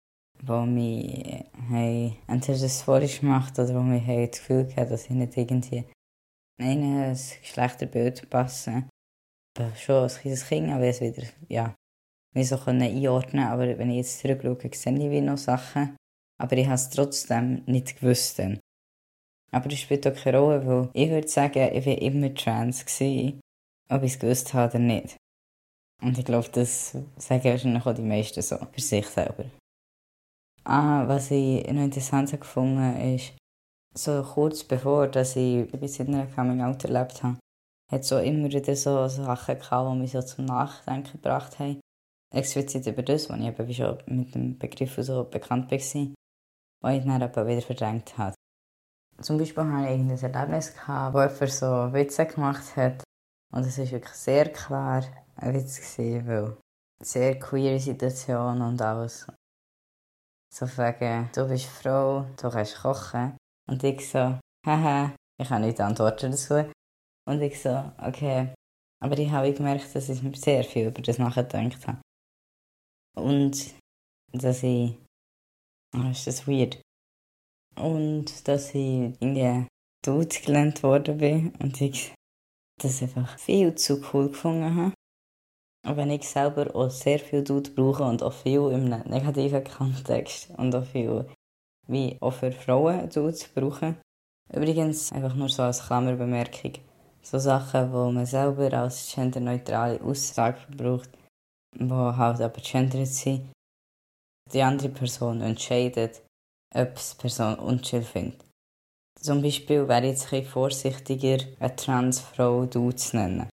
die 0.42 0.66
mich 0.68 1.46
haben, 1.70 2.18
entweder 2.28 2.60
das 2.60 2.82
falsch 2.82 3.22
gemacht 3.22 3.58
oder 3.60 3.76
wo 3.76 3.82
mich 3.82 4.06
das 4.06 4.40
Gefühl 4.40 4.66
gehabt, 4.66 4.92
dass 4.92 5.06
ich 5.06 5.12
nicht 5.12 5.38
irgendwie 5.38 5.86
in 6.60 6.84
ein 6.84 7.18
Geschlechterbild 7.42 8.30
passe. 8.30 8.86
Schon 9.76 9.96
als 9.96 10.20
kleines 10.20 10.48
Kind, 10.48 10.70
aber 10.70 10.86
es 10.86 11.02
wieder, 11.02 11.24
ja, 11.50 11.76
nicht 12.34 12.48
so 12.48 12.58
einordnen 12.66 13.46
Aber 13.46 13.78
wenn 13.78 13.90
ich 13.90 13.98
jetzt 13.98 14.20
zurückschaue, 14.20 14.58
sehe 14.74 14.94
ich 14.94 15.12
wie 15.12 15.22
noch 15.22 15.38
Sachen. 15.38 15.96
Aber 16.40 16.58
ich 16.58 16.66
habe 16.66 16.76
es 16.76 16.90
trotzdem 16.90 17.64
nicht 17.66 18.00
gewusst. 18.00 18.40
Dann. 18.40 18.60
Aber 19.52 19.68
das 19.68 19.80
spielt 19.80 20.08
auch 20.08 20.16
keine 20.16 20.40
Rolle, 20.40 20.66
weil 20.66 20.90
ich 20.94 21.10
würde 21.10 21.28
sagen, 21.28 21.70
ich 21.74 21.86
war 21.86 21.98
immer 21.98 22.34
trans, 22.34 22.86
gewesen, 22.86 23.42
ob 23.90 24.04
ich 24.04 24.14
es 24.14 24.20
gewusst 24.20 24.54
habe 24.54 24.72
oder 24.72 24.80
nicht. 24.80 25.18
Und 26.02 26.18
ich 26.18 26.26
glaube, 26.26 26.50
das 26.50 26.98
sagen 27.18 27.44
wahrscheinlich 27.44 27.86
auch 27.86 27.94
die 27.94 28.02
meisten 28.02 28.42
so, 28.42 28.58
für 28.58 28.82
sich 28.82 29.06
selber. 29.08 29.46
Ah, 30.64 31.08
was 31.08 31.32
ich 31.32 31.66
noch 31.72 31.84
interessant 31.84 32.32
gefunden 32.32 33.16
ist, 33.16 33.34
so 33.96 34.22
kurz 34.22 34.64
bevor 34.64 35.08
dass 35.08 35.36
ich 35.36 35.70
bis 35.72 36.00
in 36.00 36.14
einer 36.14 36.28
Coming-out 36.28 36.86
erlebt 36.86 37.24
habe, 37.24 37.38
hat 37.92 38.06
so 38.06 38.20
immer 38.20 38.48
wieder 38.48 38.76
so 38.76 39.08
Sachen 39.08 39.60
gehabt, 39.60 39.92
die 39.92 40.00
mich 40.00 40.12
so 40.12 40.22
zum 40.22 40.46
Nachdenken 40.46 41.14
gebracht 41.14 41.60
haben. 41.60 41.82
Explizit 42.34 42.88
über 42.88 43.04
das, 43.04 43.30
was 43.30 43.40
ich 43.40 43.46
eben 43.46 43.68
wie 43.68 43.74
schon 43.74 43.98
mit 44.06 44.34
dem 44.34 44.58
Begriff 44.58 44.96
so 45.00 45.26
bekannt 45.26 45.70
war, 45.72 45.78
was 46.82 46.96
ich 46.96 47.04
dann 47.04 47.22
aber 47.22 47.48
wieder 47.48 47.62
verdrängt 47.62 48.18
habe. 48.18 48.36
Zum 49.20 49.38
Beispiel 49.38 49.64
hatte 49.64 49.86
ich 49.86 50.00
irgendein 50.00 50.34
Erlebnis, 50.34 50.74
gehabt, 50.74 51.14
wo 51.14 51.22
jemand 51.22 51.52
so 51.52 51.94
Witze 51.94 52.26
gemacht 52.26 52.76
hat. 52.76 53.04
Und 53.52 53.66
es 53.66 53.78
war 53.78 53.92
wirklich 53.92 54.14
sehr 54.14 54.50
klar 54.52 55.04
ein 55.36 55.54
Witz, 55.54 55.76
gewesen, 55.78 56.28
weil 56.28 56.58
sehr 57.04 57.38
queere 57.38 57.80
Situation 57.80 58.62
und 58.62 58.82
alles. 58.82 59.28
So 60.54 60.68
fragen, 60.68 61.30
du 61.34 61.48
bist 61.48 61.66
Frau, 61.66 62.26
du 62.42 62.50
kannst 62.50 62.82
kochen. 62.82 63.38
Und 63.70 63.84
ich 63.84 64.10
so, 64.10 64.38
haha, 64.68 65.16
ich 65.40 65.50
habe 65.50 65.66
nicht 65.66 65.80
Antworten 65.80 66.32
dazu. 66.32 66.70
Und 67.26 67.42
ich 67.42 67.62
so, 67.62 67.70
okay. 67.98 68.54
Aber 69.02 69.18
ich 69.18 69.32
habe 69.32 69.54
gemerkt, 69.54 69.96
dass 69.96 70.10
ich 70.10 70.22
mir 70.22 70.36
sehr 70.36 70.64
viel 70.64 70.88
über 70.88 71.02
das 71.02 71.18
nachgedacht 71.18 71.88
habe. 71.88 72.02
Und 73.16 73.76
dass 74.34 74.64
ich, 74.64 74.98
oh, 75.96 76.10
ist 76.10 76.28
das 76.28 76.48
weird. 76.48 76.82
Und 77.76 78.48
dass 78.48 78.70
ich 78.76 79.16
irgendwie 79.20 79.68
Dude 80.04 80.42
gelernt 80.46 80.84
worden 80.84 81.18
bin 81.18 81.56
und 81.56 81.80
ich 81.80 82.14
das 82.82 83.02
einfach 83.02 83.40
viel 83.40 83.76
zu 83.76 84.02
cool 84.12 84.30
gefunden 84.30 84.76
habe. 84.76 84.94
Wenn 85.84 86.12
ich 86.12 86.30
selber 86.30 86.76
auch 86.76 86.90
sehr 86.90 87.20
viel 87.20 87.44
Dude 87.44 87.72
brauche 87.72 88.04
und 88.04 88.22
auch 88.22 88.34
viel 88.34 88.70
im 88.72 88.90
negativen 88.90 89.64
Kontext 89.64 90.50
und 90.58 90.76
auch 90.76 90.86
viel 90.86 91.26
wie 91.88 92.18
auch 92.22 92.34
für 92.34 92.52
Frauen 92.52 93.10
Dudes 93.10 93.48
brauchen. 93.48 93.98
Übrigens, 94.54 95.12
einfach 95.12 95.36
nur 95.36 95.50
so 95.50 95.64
als 95.64 95.86
Klammerbemerkung, 95.86 96.74
so 97.22 97.40
Sachen, 97.40 97.92
wo 97.92 98.12
man 98.12 98.26
selber 98.26 98.72
als 98.74 99.14
genderneutrale 99.14 100.02
Aussage 100.02 100.60
braucht, 100.76 101.10
die 101.74 101.90
halt 101.90 102.42
aber 102.42 102.62
gendert 102.62 103.08
sind, 103.08 103.52
die 104.54 104.62
andere 104.62 104.90
Person 104.90 105.42
entscheidet, 105.42 106.22
ob 106.74 106.96
es 106.96 107.12
die 107.12 107.22
Person 107.22 107.56
unchill 107.56 108.04
findet. 108.04 108.44
Zum 109.20 109.42
Beispiel 109.42 109.88
wäre 109.88 110.06
ich 110.06 110.12
jetzt 110.12 110.34
ein 110.34 110.44
vorsichtiger, 110.44 111.38
eine 111.60 111.76
Transfrau 111.76 112.66
du 112.66 112.92
zu 112.92 113.18
nennen. 113.18 113.51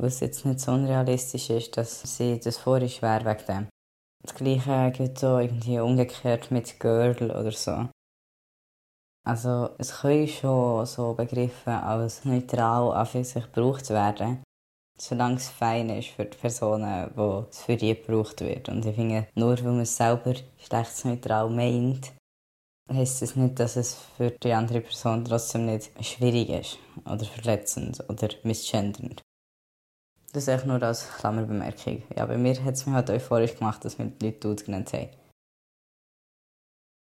Was 0.00 0.20
jetzt 0.20 0.46
nicht 0.46 0.60
so 0.60 0.72
unrealistisch 0.72 1.50
ist, 1.50 1.76
dass 1.76 2.16
sie 2.16 2.38
das 2.38 2.56
vorisch 2.56 3.02
wäre 3.02 3.24
wegen 3.24 3.46
dem. 3.46 3.68
Das 4.22 4.34
gleiche 4.34 4.92
geht 4.92 5.18
so 5.18 5.38
irgendwie 5.38 5.80
umgekehrt 5.80 6.50
mit 6.52 6.78
Girl 6.78 7.16
oder 7.30 7.50
so. 7.52 7.88
Also 9.26 9.70
es 9.78 10.00
können 10.00 10.28
schon 10.28 10.86
so 10.86 11.14
Begriffe 11.14 11.72
als 11.72 12.24
neutral 12.24 12.92
an 12.92 13.24
sich 13.24 13.44
gebraucht 13.52 13.90
werden, 13.90 14.42
solange 15.00 15.36
es 15.36 15.48
fein 15.48 15.90
ist 15.90 16.10
für 16.10 16.24
die 16.24 16.36
Personen, 16.36 17.10
wo 17.14 17.46
es 17.50 17.62
für 17.62 17.76
die 17.76 17.94
gebraucht 17.94 18.40
wird. 18.40 18.68
Und 18.68 18.86
ich 18.86 18.94
finde, 18.94 19.26
nur 19.34 19.58
weil 19.58 19.64
man 19.64 19.80
es 19.80 19.96
selber 19.96 20.34
geschlechtsneutral 20.56 21.50
meint, 21.50 22.12
heisst 22.90 23.20
es 23.22 23.36
nicht, 23.36 23.58
dass 23.58 23.76
es 23.76 23.94
für 24.16 24.30
die 24.30 24.52
andere 24.52 24.80
Person 24.80 25.24
trotzdem 25.24 25.66
nicht 25.66 25.90
schwierig 26.04 26.48
ist 26.48 26.78
oder 27.04 27.24
verletzend 27.24 28.02
oder 28.08 28.28
misgendernd. 28.44 29.22
Das 30.32 30.46
ist 30.46 30.66
nur 30.66 30.82
als 30.82 31.08
Klammerbemerkung. 31.16 32.02
Ja, 32.14 32.26
bei 32.26 32.36
mir 32.36 32.62
hat 32.62 32.74
es 32.74 32.86
mich 32.86 32.94
halt 32.94 33.10
euphorisch 33.10 33.56
gemacht, 33.56 33.84
dass 33.84 33.98
wir 33.98 34.06
die 34.06 34.26
Leute 34.26 34.40
Dude 34.40 34.64
genannt 34.64 34.92
haben. 34.92 35.08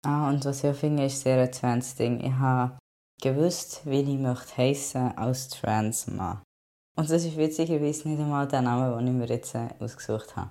Ah, 0.04 0.28
und 0.28 0.44
was 0.44 0.64
ich 0.64 0.70
auch 0.70 0.74
finde, 0.74 1.04
ist 1.04 1.22
sehr 1.22 1.40
ein 1.40 1.52
Trans-Ding. 1.52 2.20
Ich 2.20 2.32
habe 2.32 2.78
gewusst, 3.20 3.82
wie 3.86 4.00
ich 4.00 4.18
möchte 4.18 4.56
heissen 4.56 5.16
als 5.16 5.48
Trans-Mann. 5.48 6.42
Und 6.96 7.08
das 7.08 7.24
ist 7.24 7.36
witzigerweise 7.36 8.08
nicht 8.08 8.20
einmal 8.20 8.48
der 8.48 8.62
Name, 8.62 8.96
den 8.96 9.06
ich 9.06 9.12
mir 9.12 9.34
jetzt 9.34 9.54
äh, 9.54 9.68
ausgesucht 9.78 10.34
habe. 10.36 10.50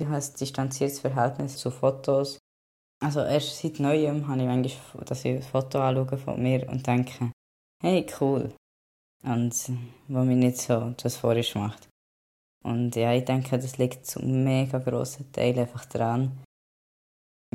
Ich 0.00 0.06
habe 0.06 0.16
ein 0.16 0.34
distanziertes 0.38 1.00
Verhältnis 1.00 1.56
zu 1.56 1.70
Fotos. 1.70 2.38
Also 3.02 3.20
erst 3.20 3.58
seit 3.58 3.78
Neuem 3.80 4.26
habe 4.28 4.40
ich 4.40 4.46
manchmal, 4.46 5.04
dass 5.04 5.24
ich 5.24 5.36
ein 5.36 5.42
Foto 5.42 5.80
anschaue 5.80 6.18
von 6.18 6.42
mir 6.42 6.68
und 6.68 6.86
denke, 6.86 7.32
hey, 7.82 8.06
cool. 8.20 8.52
Und 9.22 9.54
was 10.08 10.26
mich 10.26 10.36
nicht 10.36 10.58
so 10.58 10.94
das 10.96 11.16
vorisch 11.16 11.54
macht. 11.54 11.88
Und 12.64 12.94
ja, 12.96 13.12
ich 13.12 13.24
denke, 13.24 13.58
das 13.58 13.78
liegt 13.78 14.06
zum 14.06 14.44
mega 14.44 14.78
grossen 14.78 15.30
Teil 15.32 15.58
einfach 15.58 15.84
daran, 15.86 16.42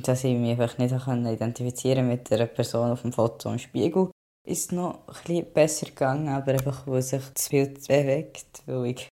dass 0.02 0.24
ich 0.24 0.38
mich 0.38 0.60
einfach 0.60 0.78
nicht 0.78 0.94
identifizieren 0.94 2.08
mit 2.08 2.30
der 2.30 2.46
Person 2.48 2.92
auf 2.92 3.02
dem 3.02 3.14
Foto 3.14 3.52
im 3.52 3.60
Spiegel 3.60 4.10
ist 4.46 4.72
noch 4.72 5.00
ein 5.28 5.54
besser 5.54 5.88
gegangen, 5.88 6.30
aber 6.30 6.52
einfach, 6.52 6.86
wo 6.86 7.00
sich 7.02 7.24
das 7.34 7.50
Bild 7.50 7.88
bewegt, 7.88 8.64
weil 8.66 8.86
ich 8.86 9.10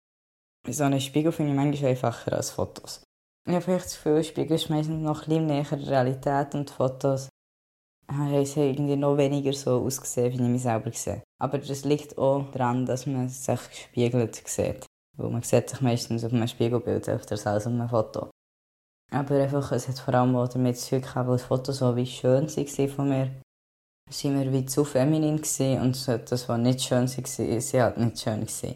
so 0.68 0.84
einen 0.84 1.00
Spiegel 1.00 1.32
finde 1.32 1.52
ich 1.52 1.56
manchmal 1.56 1.90
einfacher 1.90 2.32
als 2.32 2.50
Fotos. 2.50 3.02
Ich 3.46 3.54
habe 3.54 3.62
vielleicht 3.62 3.86
das 3.86 3.94
Gefühl, 3.94 4.24
Spiegel 4.24 4.56
ist 4.56 4.70
meistens 4.70 5.02
noch 5.02 5.22
ein 5.22 5.28
bisschen 5.28 5.46
näher 5.46 5.64
der 5.64 5.86
Realität 5.86 6.54
und 6.54 6.70
Fotos 6.70 7.28
haben 8.10 8.32
irgendwie 8.32 8.96
noch 8.96 9.16
weniger 9.16 9.52
so 9.52 9.82
ausgesehen, 9.84 10.32
wie 10.32 10.42
ich 10.42 10.48
mich 10.48 10.62
selber 10.62 10.92
sehe. 10.92 11.22
Aber 11.40 11.58
das 11.58 11.84
liegt 11.84 12.18
auch 12.18 12.50
daran, 12.50 12.86
dass 12.86 13.06
man 13.06 13.28
sich 13.28 13.68
gespiegelt 13.68 14.36
sieht. 14.46 14.86
Weil 15.16 15.30
man 15.30 15.42
sieht 15.42 15.70
sich 15.70 15.80
meistens 15.80 16.24
auf 16.24 16.32
einem 16.32 16.48
Spiegelbild 16.48 17.08
öfter 17.08 17.34
als 17.34 17.66
auf 17.66 17.72
einem 17.72 17.88
Foto. 17.88 18.30
Aber 19.12 19.34
einfach, 19.34 19.72
es 19.72 19.88
hat 19.88 19.98
vor 19.98 20.14
allem 20.14 20.36
auch 20.36 20.48
damit 20.48 20.78
zu 20.78 21.00
tun, 21.00 21.10
weil 21.14 21.36
das 21.36 21.42
Foto 21.42 21.72
so 21.72 21.96
wie 21.96 22.06
schön 22.06 22.46
war 22.46 22.88
von 22.88 23.08
mir 23.08 23.30
sind 24.12 24.38
wir 24.38 24.52
wie 24.52 24.66
zu 24.66 24.84
feminin 24.84 25.40
und 25.80 26.08
das, 26.08 26.48
was 26.48 26.58
nicht 26.58 26.82
schön 26.82 27.08
war, 27.08 27.60
sie 27.60 27.82
halt 27.82 27.96
nicht 27.96 28.20
schön 28.20 28.40
gewesen. 28.40 28.74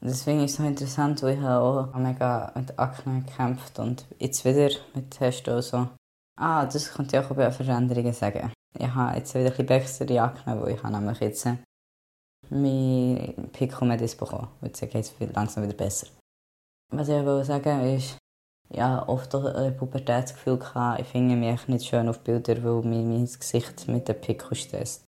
Deswegen 0.00 0.44
ist 0.44 0.52
es 0.52 0.56
so 0.58 0.64
interessant, 0.64 1.22
weil 1.22 1.38
ich 1.38 1.44
auch 1.44 1.94
mega 1.94 2.52
mit 2.54 2.78
Akne 2.78 3.22
gekämpft 3.22 3.78
und 3.78 4.06
jetzt 4.18 4.44
wieder 4.44 4.70
mit 4.94 5.10
Testo 5.10 5.60
so. 5.60 5.88
Ah, 6.38 6.66
das 6.66 6.92
könnte 6.92 7.16
ich 7.16 7.24
auch 7.24 7.30
über 7.30 7.50
Veränderungen 7.50 8.12
sagen. 8.12 8.52
Ich 8.78 8.88
habe 8.88 9.16
jetzt 9.16 9.34
wieder 9.34 9.46
ein 9.46 9.50
bisschen 9.50 9.66
bessere 9.66 10.20
Akne, 10.22 10.60
weil 10.60 10.74
ich 10.74 10.82
habe 10.82 10.92
nämlich 10.92 11.20
jetzt 11.20 11.48
mein 12.50 13.50
Picomedis 13.52 14.16
bekommen. 14.16 14.48
Jetzt 14.62 14.80
geht 14.80 14.94
es 14.94 15.14
langsam 15.34 15.64
wieder 15.64 15.74
besser. 15.74 16.08
Was 16.92 17.08
ich 17.08 17.24
will 17.24 17.42
sagen 17.42 17.80
ist, 17.96 18.18
ja, 18.68 19.08
oft 19.08 19.34
ein 19.34 19.76
Pubertätsgefühl 19.76 20.58
gehabt. 20.58 21.00
Ich 21.00 21.06
finde 21.06 21.36
mich 21.36 21.68
nicht 21.68 21.86
schön 21.86 22.08
auf 22.08 22.20
Bildern, 22.20 22.64
weil 22.64 22.82
mir 22.82 23.02
mein 23.02 23.26
Gesicht 23.26 23.88
mit 23.88 24.08
den 24.08 24.20
Pickel 24.20 24.56
stresst. 24.56 25.04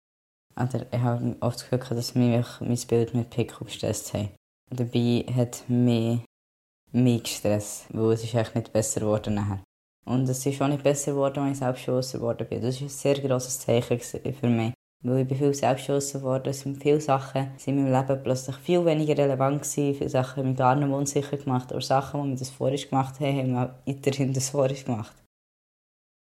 Oder 0.55 0.85
ich 0.91 0.99
habe 0.99 1.35
oft 1.39 1.61
das 1.61 1.69
Gefühl 1.69 1.95
dass 1.95 2.15
mich 2.15 2.45
mein 2.59 2.87
Bild 2.87 3.13
mit 3.13 3.29
Pickel 3.29 3.65
gestresst 3.65 4.13
hat. 4.13 4.29
Dabei 4.69 5.25
hat 5.35 5.63
mich 5.67 6.21
mich 6.91 7.23
gestresst, 7.23 7.85
weil 7.89 8.11
es 8.11 8.23
ist 8.23 8.35
echt 8.35 8.55
nicht 8.55 8.71
besser 8.71 9.01
geworden 9.01 9.35
nachher. 9.35 9.63
Und 10.05 10.27
es 10.27 10.45
ist 10.45 10.61
auch 10.61 10.67
nicht 10.67 10.83
besser 10.83 11.11
geworden, 11.11 11.39
als 11.39 11.53
ich 11.53 11.59
selbstbewusster 11.59 12.17
geworden 12.17 12.47
bin. 12.47 12.61
Das 12.61 12.79
war 12.81 12.87
ein 12.87 12.89
sehr 12.89 13.19
grosses 13.19 13.59
Zeichen 13.59 13.99
für 13.99 14.47
mich. 14.47 14.73
Weil 15.05 15.19
ich 15.19 15.27
bin 15.27 15.37
viel 15.37 15.53
selbstgeschossen 15.53 16.21
worden. 16.21 16.49
Es 16.49 16.61
sind 16.61 16.81
viele 16.81 17.01
Sachen 17.01 17.51
in 17.65 17.75
meinem 17.75 17.93
Leben 17.93 18.23
plötzlich 18.23 18.55
viel 18.57 18.85
weniger 18.85 19.17
relevant 19.17 19.61
gewesen. 19.61 19.95
Viele 19.95 20.09
Sachen 20.09 20.37
haben 20.37 20.49
mich 20.49 20.57
gar 20.57 20.75
nicht 20.75 20.89
unsicher 20.89 21.37
gemacht. 21.37 21.71
Aber 21.71 21.81
Sachen, 21.81 22.23
die 22.23 22.29
wir 22.29 22.37
das 22.37 22.49
vorher 22.49 22.77
gemacht 22.77 23.19
haben, 23.19 23.37
haben 23.37 23.53
wir 23.53 23.79
weiterhin 23.85 24.33
das 24.33 24.49
vorher 24.49 24.81
gemacht. 24.81 25.13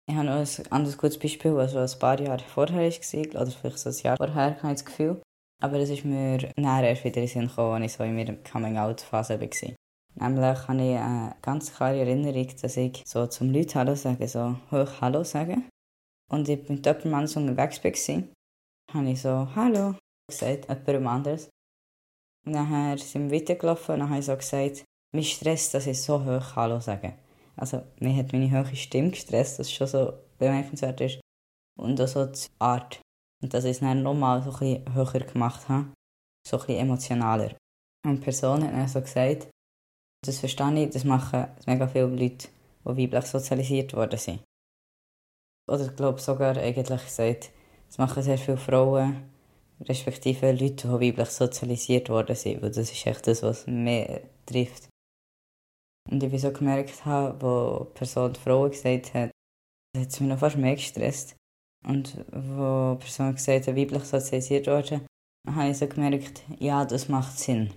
Ich 0.09 0.15
habe 0.15 0.25
noch 0.25 0.35
ein 0.35 0.47
anderes 0.71 0.97
gutes 0.97 1.19
Beispiel, 1.19 1.55
was 1.55 1.75
ein 1.75 1.99
paar 1.99 2.19
Jahre 2.19 2.43
vorher 2.43 2.89
war, 2.89 3.41
oder 3.41 3.51
vielleicht 3.51 3.77
so 3.77 3.89
ein 3.89 3.95
Jahr 4.03 4.17
vorher, 4.17 4.61
habe 4.61 4.73
ich 4.73 4.81
das 4.81 4.85
Gefühl. 4.85 5.21
Aber 5.61 5.77
es 5.77 5.89
ist 5.89 6.03
mir 6.03 6.37
näher 6.57 6.89
erst 6.89 7.03
wieder 7.03 7.17
in 7.17 7.23
den 7.23 7.27
Sinn 7.27 7.47
gekommen, 7.47 7.81
als 7.81 7.91
ich 7.91 7.97
so 7.97 8.03
in 8.03 8.15
meiner 8.15 8.33
Coming-out-Phase 8.33 9.39
war. 9.39 9.75
Nämlich 10.15 10.67
habe 10.67 10.81
ich 10.81 10.97
eine 10.97 11.35
ganz 11.41 11.73
klare 11.73 11.99
Erinnerung, 11.99 12.47
dass 12.61 12.77
ich 12.77 13.03
so 13.05 13.27
zum 13.27 13.51
Leuten 13.51 13.75
Hallo 13.75 13.95
sage, 13.95 14.27
so 14.27 14.57
hoch 14.71 15.01
Hallo 15.01 15.23
sage. 15.23 15.57
Und 16.29 16.47
ich 16.47 16.67
mit 16.69 16.85
jemandem 16.85 17.27
so 17.27 17.39
unterwegs 17.39 17.83
war 17.83 18.23
habe 18.93 19.09
ich 19.09 19.21
so 19.21 19.47
«Hallo» 19.55 19.95
gesagt, 20.29 20.69
jemandem 20.69 21.07
anderes. 21.07 21.49
Und 22.45 22.53
nachher 22.53 22.97
sind 22.97 23.29
wir 23.29 23.39
weitergelaufen 23.39 23.93
und 23.93 23.99
dann 24.01 24.09
habe 24.09 24.19
ich 24.19 24.25
so 24.25 24.35
gesagt, 24.35 24.85
mich 25.13 25.33
stresst, 25.33 25.73
dass 25.73 25.87
ich 25.87 26.01
so 26.01 26.23
hoch 26.23 26.55
Hallo 26.55 26.79
sage. 26.79 27.13
Also, 27.55 27.83
mir 27.99 28.15
hat 28.15 28.33
meine 28.33 28.51
hohe 28.51 28.75
Stimme 28.75 29.11
gestresst, 29.11 29.59
das 29.59 29.71
schon 29.71 29.87
so 29.87 30.13
bemerkenswert 30.39 31.01
ist. 31.01 31.21
Und 31.77 31.99
auch 32.01 32.07
so 32.07 32.25
die 32.25 32.47
Art. 32.59 33.01
Und 33.43 33.53
dass 33.53 33.65
ich 33.65 33.71
es 33.71 33.79
dann 33.79 34.03
nochmal 34.03 34.41
so 34.41 34.51
ein 34.51 34.83
bisschen 34.83 34.95
höher 34.95 35.19
gemacht 35.19 35.67
habe. 35.69 35.93
So 36.47 36.57
ein 36.57 36.65
bisschen 36.65 36.81
emotionaler. 36.81 37.55
Und 38.05 38.17
die 38.17 38.23
Person 38.23 38.63
hat 38.63 38.73
dann 38.73 38.87
so 38.87 39.01
gesagt, 39.01 39.49
das 40.25 40.39
verstehe 40.39 40.83
ich, 40.83 40.89
das 40.91 41.03
machen 41.03 41.47
mega 41.65 41.87
viele 41.87 42.07
Leute, 42.07 42.47
die 42.85 42.97
weiblich 42.97 43.25
sozialisiert 43.25 43.93
worden 43.93 44.19
sind. 44.19 44.41
Oder 45.69 45.85
ich 45.85 45.95
glaube 45.95 46.19
sogar 46.19 46.57
eigentlich 46.57 47.03
gesagt, 47.03 47.51
das 47.87 47.97
machen 47.97 48.23
sehr 48.23 48.37
viele 48.37 48.57
Frauen, 48.57 49.29
respektive 49.81 50.51
Leute, 50.51 50.87
die 50.87 51.07
weiblich 51.07 51.29
sozialisiert 51.29 52.09
worden 52.09 52.35
sind, 52.35 52.61
weil 52.61 52.71
das 52.71 52.91
ist 52.91 53.05
echt 53.05 53.27
das, 53.27 53.41
was 53.43 53.67
mehr 53.67 54.21
trifft. 54.45 54.89
Und 56.09 56.23
ich 56.23 56.29
habe 56.29 56.39
so 56.39 56.51
gemerkt, 56.51 57.05
habe, 57.05 57.41
wo 57.41 57.85
die 57.85 57.93
Person 57.97 58.33
die 58.33 58.39
Frau 58.39 58.69
gesagt 58.69 59.13
hat, 59.13 59.31
hat 59.97 60.07
es 60.07 60.19
mich 60.19 60.29
noch 60.29 60.39
fast 60.39 60.57
mehr 60.57 60.75
gestresst. 60.75 61.35
Und 61.87 62.17
wo 62.31 62.95
die 62.95 63.03
Person 63.05 63.33
gesagt 63.33 63.67
hat, 63.67 63.75
weiblich 63.75 64.03
sozialisiert 64.03 64.67
worden, 64.67 65.05
habe 65.47 65.69
ich 65.69 65.77
so 65.77 65.87
gemerkt, 65.87 66.43
ja, 66.59 66.85
das 66.85 67.09
macht 67.09 67.37
Sinn. 67.37 67.73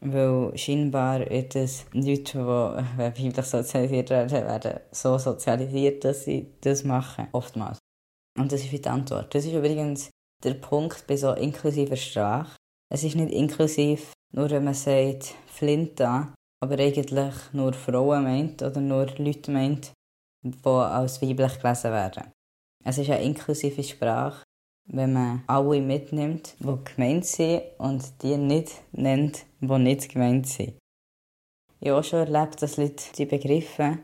Weil 0.00 0.56
scheinbar 0.56 1.30
ist 1.30 1.56
es 1.56 1.84
Leute, 1.92 2.38
die 2.38 2.98
weiblich 2.98 3.36
sozialisiert 3.44 4.10
werden, 4.10 4.30
werden 4.30 4.80
so 4.90 5.18
sozialisiert, 5.18 6.04
dass 6.04 6.24
sie 6.24 6.54
das 6.62 6.84
machen. 6.84 7.28
Oftmals. 7.32 7.78
Und 8.38 8.50
das 8.50 8.62
ist 8.62 8.72
die 8.72 8.88
Antwort. 8.88 9.34
Das 9.34 9.44
ist 9.44 9.52
übrigens 9.52 10.10
der 10.42 10.54
Punkt 10.54 11.06
bei 11.06 11.16
so 11.16 11.32
inklusiver 11.32 11.96
Sprache. 11.96 12.56
Es 12.90 13.04
ist 13.04 13.14
nicht 13.14 13.32
inklusiv, 13.32 14.12
nur 14.32 14.48
wenn 14.50 14.64
man 14.64 14.74
sagt 14.74 15.34
Flinta, 15.46 16.34
aber 16.62 16.78
eigentlich 16.78 17.34
nur 17.52 17.72
Frauen 17.74 18.24
meint 18.24 18.62
oder 18.62 18.80
nur 18.80 19.06
Leute 19.18 19.50
meint, 19.50 19.92
die 20.42 20.66
als 20.66 21.20
weiblich 21.20 21.60
gelesen 21.60 21.92
werden. 21.92 22.32
Es 22.84 22.96
ist 22.96 23.10
eine 23.10 23.22
inklusive 23.22 23.82
Sprache, 23.82 24.42
wenn 24.92 25.12
man 25.12 25.42
alle 25.46 25.80
mitnimmt, 25.80 26.54
die 26.58 26.78
gemeint 26.84 27.24
sind 27.24 27.62
und 27.78 28.02
die 28.22 28.36
nicht 28.36 28.82
nennt, 28.92 29.44
die 29.60 29.78
nicht 29.78 30.12
gemeint 30.12 30.46
sind. 30.46 30.74
Ich 31.80 31.88
habe 31.88 32.00
auch 32.00 32.04
schon 32.04 32.26
erlebt, 32.26 32.60
dass 32.60 32.76
Leute 32.76 33.04
die 33.16 33.26
Begriffe 33.26 33.98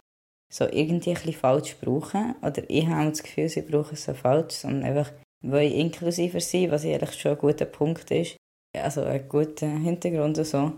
so 0.52 0.64
irgendwie 0.64 1.10
ein 1.10 1.16
bisschen 1.16 1.34
falsch 1.34 1.76
brauchen. 1.80 2.34
Oder 2.40 2.62
ich 2.68 2.86
habe 2.86 3.10
das 3.10 3.22
Gefühl, 3.22 3.48
sie 3.48 3.62
brauchen 3.62 3.96
so 3.96 4.14
falsch, 4.14 4.54
sondern 4.54 4.84
einfach 4.84 5.12
wollen 5.44 5.72
inklusiver 5.72 6.40
sein, 6.40 6.70
was 6.70 6.84
eigentlich 6.84 7.20
schon 7.20 7.32
ein 7.32 7.38
guter 7.38 7.66
Punkt 7.66 8.10
ist. 8.10 8.36
Also 8.76 9.02
ein 9.02 9.28
guter 9.28 9.68
Hintergrund 9.68 10.38
und 10.38 10.44
so. 10.44 10.72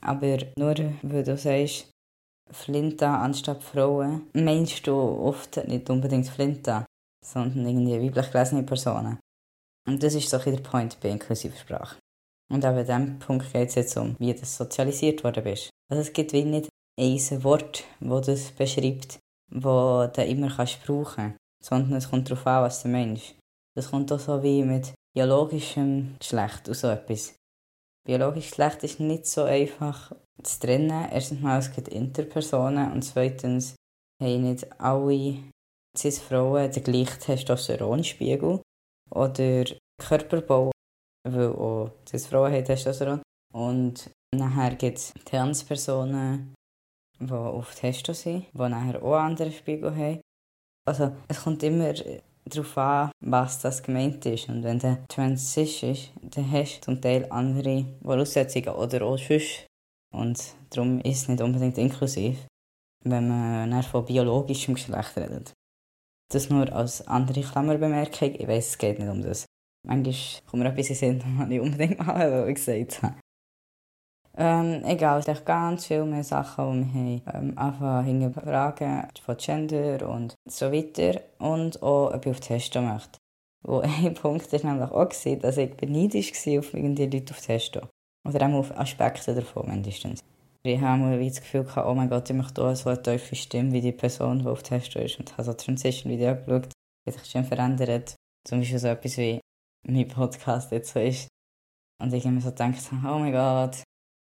Aber 0.00 0.38
nur 0.56 0.74
weil 1.02 1.22
du 1.22 1.36
sagst, 1.36 1.90
Flinta 2.50 3.22
anstatt 3.22 3.62
Frauen, 3.62 4.28
meinst 4.34 4.86
du 4.86 4.94
oft 4.94 5.56
nicht 5.68 5.88
unbedingt 5.88 6.28
Flinta, 6.28 6.84
sondern 7.24 7.66
irgendwie 7.66 8.00
weiblich 8.00 8.30
gelesene 8.30 8.64
Personen. 8.64 9.18
Und 9.86 10.02
das 10.02 10.14
ist 10.14 10.28
so 10.28 10.38
ein 10.38 10.44
der 10.44 10.62
Point 10.62 10.98
bei 11.00 11.08
inklusiver 11.08 11.56
Sprache. 11.56 11.96
Und 12.50 12.64
auch 12.64 12.74
bei 12.74 12.82
diesem 12.82 13.18
Punkt 13.18 13.52
geht 13.52 13.68
es 13.70 13.74
jetzt 13.74 13.96
um, 13.96 14.16
wie 14.18 14.34
du 14.34 14.44
sozialisiert 14.44 15.24
worden 15.24 15.44
bist. 15.44 15.70
Also 15.90 16.02
es 16.02 16.12
gibt 16.12 16.32
wie 16.32 16.44
nicht 16.44 16.68
ein 16.98 17.44
Wort, 17.44 17.84
das 18.00 18.26
das 18.26 18.50
beschreibt, 18.52 19.18
das 19.50 20.12
du 20.12 20.24
immer 20.24 20.54
kannst 20.54 20.84
brauchen 20.84 21.34
sondern 21.62 21.94
es 21.94 22.10
kommt 22.10 22.28
darauf 22.28 22.46
an, 22.46 22.64
was 22.64 22.82
du 22.82 22.88
meinst. 22.88 23.34
Das 23.74 23.90
kommt 23.90 24.12
auch 24.12 24.18
so 24.18 24.42
wie 24.42 24.62
mit 24.62 24.92
biologischem 25.14 26.16
Geschlecht 26.18 26.68
und 26.68 26.74
so 26.74 26.88
etwas. 26.88 27.34
Biologisches 28.04 28.50
Geschlecht 28.50 28.84
ist 28.84 29.00
nicht 29.00 29.26
so 29.26 29.44
einfach 29.44 30.12
zu 30.42 30.60
trennen. 30.60 31.08
Erstens 31.10 31.40
mal, 31.40 31.58
es 31.58 31.72
gibt 31.72 31.88
Interpersonen 31.88 32.92
und 32.92 33.02
zweitens 33.02 33.76
haben 34.20 34.42
nicht 34.42 34.80
alle 34.80 35.38
Cis-Frauen 35.96 36.72
den 36.72 36.82
gleichen 36.82 37.20
Testosteronspiegel 37.20 38.60
oder 39.14 39.64
Körperbau, 40.00 40.70
weil 41.28 41.52
auch 41.52 41.90
Cis-Frauen 42.08 42.52
haben 42.52 42.64
Testosteron. 42.64 43.22
Und 43.54 44.10
nachher 44.34 44.74
gibt 44.76 44.98
es 44.98 45.14
Transpersonen, 45.24 46.54
die 47.20 47.32
auf 47.32 47.74
Testo 47.74 48.12
sind, 48.12 48.46
die 48.52 48.58
nachher 48.58 49.02
auch 49.02 49.14
andere 49.14 49.52
Spiegel 49.52 49.94
haben. 49.94 50.20
Also 50.88 51.12
es 51.28 51.42
kommt 51.42 51.62
immer 51.62 51.92
darauf 52.44 52.78
an, 52.78 53.10
was 53.20 53.60
das 53.60 53.82
gemeint 53.82 54.24
ist. 54.26 54.48
Und 54.48 54.62
wenn 54.64 54.78
der 54.78 55.06
Transition 55.06 55.92
ist, 55.92 56.10
dann 56.22 56.50
hast 56.50 56.78
du 56.78 56.80
zum 56.82 57.00
Teil 57.00 57.26
andere 57.30 57.84
Voraussetzungen 58.02 58.70
oder 58.70 59.02
auch 59.02 59.18
sonst. 59.18 59.66
Und 60.12 60.54
darum 60.70 61.00
ist 61.00 61.22
es 61.22 61.28
nicht 61.28 61.40
unbedingt 61.40 61.78
inklusiv, 61.78 62.46
wenn 63.04 63.28
man 63.28 63.82
von 63.82 64.04
biologischem 64.04 64.74
Geschlecht 64.74 65.16
redet. 65.16 65.52
Das 66.32 66.48
nur 66.48 66.72
als 66.72 67.06
andere 67.06 67.42
Klammerbemerkung. 67.42 68.34
Ich 68.34 68.48
weiß, 68.48 68.68
es 68.68 68.78
geht 68.78 68.98
nicht 68.98 69.08
um 69.08 69.20
das. 69.20 69.44
Manchmal 69.86 70.14
kommt 70.50 70.62
mir 70.62 70.70
etwas 70.70 70.88
in 70.88 70.96
Sinn, 70.96 71.22
was 71.38 71.50
ich 71.50 71.60
unbedingt 71.60 71.98
mal 71.98 72.52
gesagt 72.54 73.02
habe. 73.02 73.16
Ähm, 74.34 74.82
egal, 74.86 75.18
es 75.18 75.26
sind 75.26 75.44
ganz 75.44 75.86
viele 75.86 76.06
mehr 76.06 76.24
Sachen, 76.24 76.90
die 76.94 77.20
wir 77.22 77.32
haben. 77.32 77.50
Ähm, 77.50 77.58
einfach 77.58 78.02
hinterfragen 78.02 79.08
von 79.22 79.36
Gender 79.36 80.08
und 80.08 80.34
so 80.48 80.72
weiter. 80.72 81.20
Und 81.38 81.82
auch, 81.82 82.14
ob 82.14 82.24
ich 82.24 82.32
auf 82.32 82.40
Testo 82.40 82.80
möchte. 82.80 83.18
Wo 83.62 83.80
ein 83.80 84.14
Punkt 84.14 84.50
war 84.52 84.64
nämlich 84.64 84.90
auch, 84.90 85.08
gewesen, 85.08 85.40
dass 85.40 85.58
ich 85.58 85.78
neidisch 85.82 86.32
war 86.46 86.60
auf 86.60 86.72
irgendwie 86.72 87.06
Leute 87.06 87.34
auf 87.34 87.42
Testo. 87.42 87.80
Oder 88.26 88.46
auch 88.46 88.54
auf 88.54 88.78
Aspekte 88.78 89.34
davon 89.34 89.68
mindestens. 89.68 90.20
Ich 90.64 90.80
habe 90.80 91.24
das 91.24 91.40
Gefühl 91.40 91.64
gehabt, 91.64 91.88
oh 91.88 91.94
mein 91.94 92.08
Gott, 92.08 92.30
ich 92.30 92.36
möchte 92.36 92.62
auch 92.62 92.74
so 92.76 92.88
eine 92.88 93.02
tiefe 93.02 93.34
Stimme 93.34 93.72
wie 93.72 93.80
die 93.80 93.90
Person, 93.90 94.38
die 94.38 94.46
auf 94.46 94.62
Testo 94.62 95.00
ist. 95.00 95.18
Und 95.18 95.32
habe 95.32 95.42
so 95.42 95.52
Transition-Video 95.54 96.36
geschaut, 96.36 96.68
wie 97.04 97.10
sich 97.10 97.24
schon 97.24 97.44
verändert. 97.44 98.14
Zum 98.46 98.60
Beispiel 98.60 98.78
so 98.78 98.86
etwas 98.86 99.16
wie 99.16 99.40
mein 99.88 100.06
Podcast 100.06 100.70
jetzt 100.70 100.92
so 100.92 101.00
ist. 101.00 101.26
Und 102.00 102.12
ich 102.12 102.24
habe 102.24 102.34
mir 102.34 102.40
so 102.40 102.50
gedacht, 102.50 102.78
oh 102.92 103.18
mein 103.18 103.32
Gott, 103.32 103.82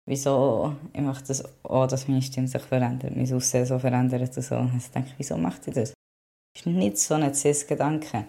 wieso 0.08 0.76
ich 0.94 1.02
möchte 1.02 1.28
das 1.28 1.44
auch, 1.64 1.86
dass 1.86 2.08
meine 2.08 2.24
Stimme 2.24 2.48
sich 2.48 2.62
verändert, 2.62 3.16
mein 3.16 3.32
Aussehen 3.32 3.66
so 3.68 3.78
verändert 3.78 4.36
und 4.36 4.44
so. 4.44 4.56
Und 4.56 4.76
ich 4.78 4.90
denke, 4.90 5.12
wieso 5.18 5.38
macht 5.38 5.68
ihr 5.68 5.74
das? 5.74 5.94
Das 6.56 6.62
ist 6.62 6.66
nicht 6.66 6.98
so 6.98 7.14
ein 7.16 7.34
Cis-Gedanke. 7.36 8.28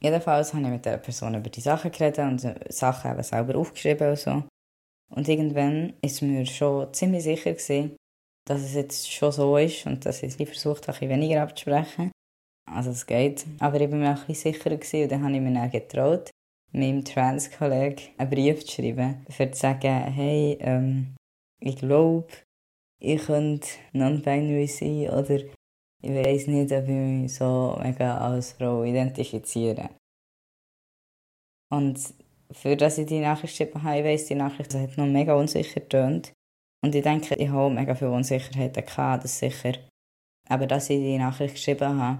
Jedenfalls 0.00 0.52
habe 0.52 0.64
ich 0.64 0.68
mit 0.68 0.84
der 0.84 0.98
Person 0.98 1.34
über 1.34 1.48
die 1.48 1.62
Sachen 1.62 1.90
geredet 1.90 2.18
und 2.18 2.40
Sachen 2.70 3.10
eben 3.10 3.22
selber 3.22 3.56
aufgeschrieben 3.56 4.10
und 4.10 4.18
so. 4.18 4.44
Und 5.14 5.28
irgendwann 5.28 5.94
ist 6.02 6.22
mir 6.22 6.44
schon 6.44 6.92
ziemlich 6.92 7.22
sicher 7.22 7.52
gewesen, 7.52 7.96
dass 8.46 8.62
es 8.62 8.74
jetzt 8.74 9.10
schon 9.10 9.32
so 9.32 9.56
ist 9.56 9.86
und 9.86 10.04
dass 10.04 10.22
ich 10.22 10.34
versucht 10.36 10.88
habe, 10.88 11.08
weniger 11.08 11.42
abzusprechen. 11.42 12.10
Also 12.70 12.90
es 12.90 13.06
geht. 13.06 13.46
Aber 13.60 13.80
ich 13.80 13.90
war 13.90 13.98
mir 13.98 14.14
auch 14.14 14.28
ein 14.28 14.34
sicherer 14.34 14.76
gewesen 14.76 15.02
und 15.04 15.12
dann 15.12 15.22
habe 15.22 15.34
ich 15.34 15.40
mir 15.40 15.54
dann 15.54 15.70
getraut, 15.70 16.30
meinem 16.72 17.04
Trans-Kollegen 17.04 18.08
einen 18.18 18.30
Brief 18.30 18.64
zu 18.66 18.72
schreiben, 18.72 19.24
für 19.30 19.50
zu 19.50 19.60
sagen, 19.60 20.12
hey, 20.12 20.58
ähm, 20.60 21.14
ich 21.60 21.76
glaube, 21.76 22.26
ich 23.00 23.24
könnte 23.24 23.68
non-binary 23.92 24.66
sein 24.66 25.10
oder 25.10 25.40
ich 26.02 26.10
weiß 26.10 26.48
nicht, 26.48 26.72
ob 26.72 26.84
ich 26.84 26.88
mich 26.88 27.34
so 27.34 27.78
mega 27.80 28.18
als 28.18 28.52
Frau 28.52 28.82
identifiziere. 28.82 29.90
Und 31.70 31.98
für 32.52 32.76
das 32.76 32.98
ich 32.98 33.06
die 33.06 33.20
Nachricht 33.20 33.58
geschrieben 33.58 33.82
habe, 33.82 34.04
weiss, 34.04 34.26
die 34.26 34.34
Nachricht 34.34 34.74
hat 34.74 34.96
noch 34.96 35.06
mega 35.06 35.34
unsicher 35.34 35.80
getönt. 35.80 36.32
Und 36.82 36.94
ich 36.94 37.02
denke, 37.02 37.34
ich 37.36 37.48
habe 37.48 37.74
mega 37.74 37.94
viel 37.94 38.08
Unsicherheiten 38.08 38.84
gehabt, 38.84 39.24
das 39.24 39.38
sicher. 39.38 39.72
Aber 40.48 40.66
dass 40.66 40.90
ich 40.90 40.98
die 40.98 41.18
Nachricht 41.18 41.54
geschrieben 41.54 41.98
habe, 41.98 42.18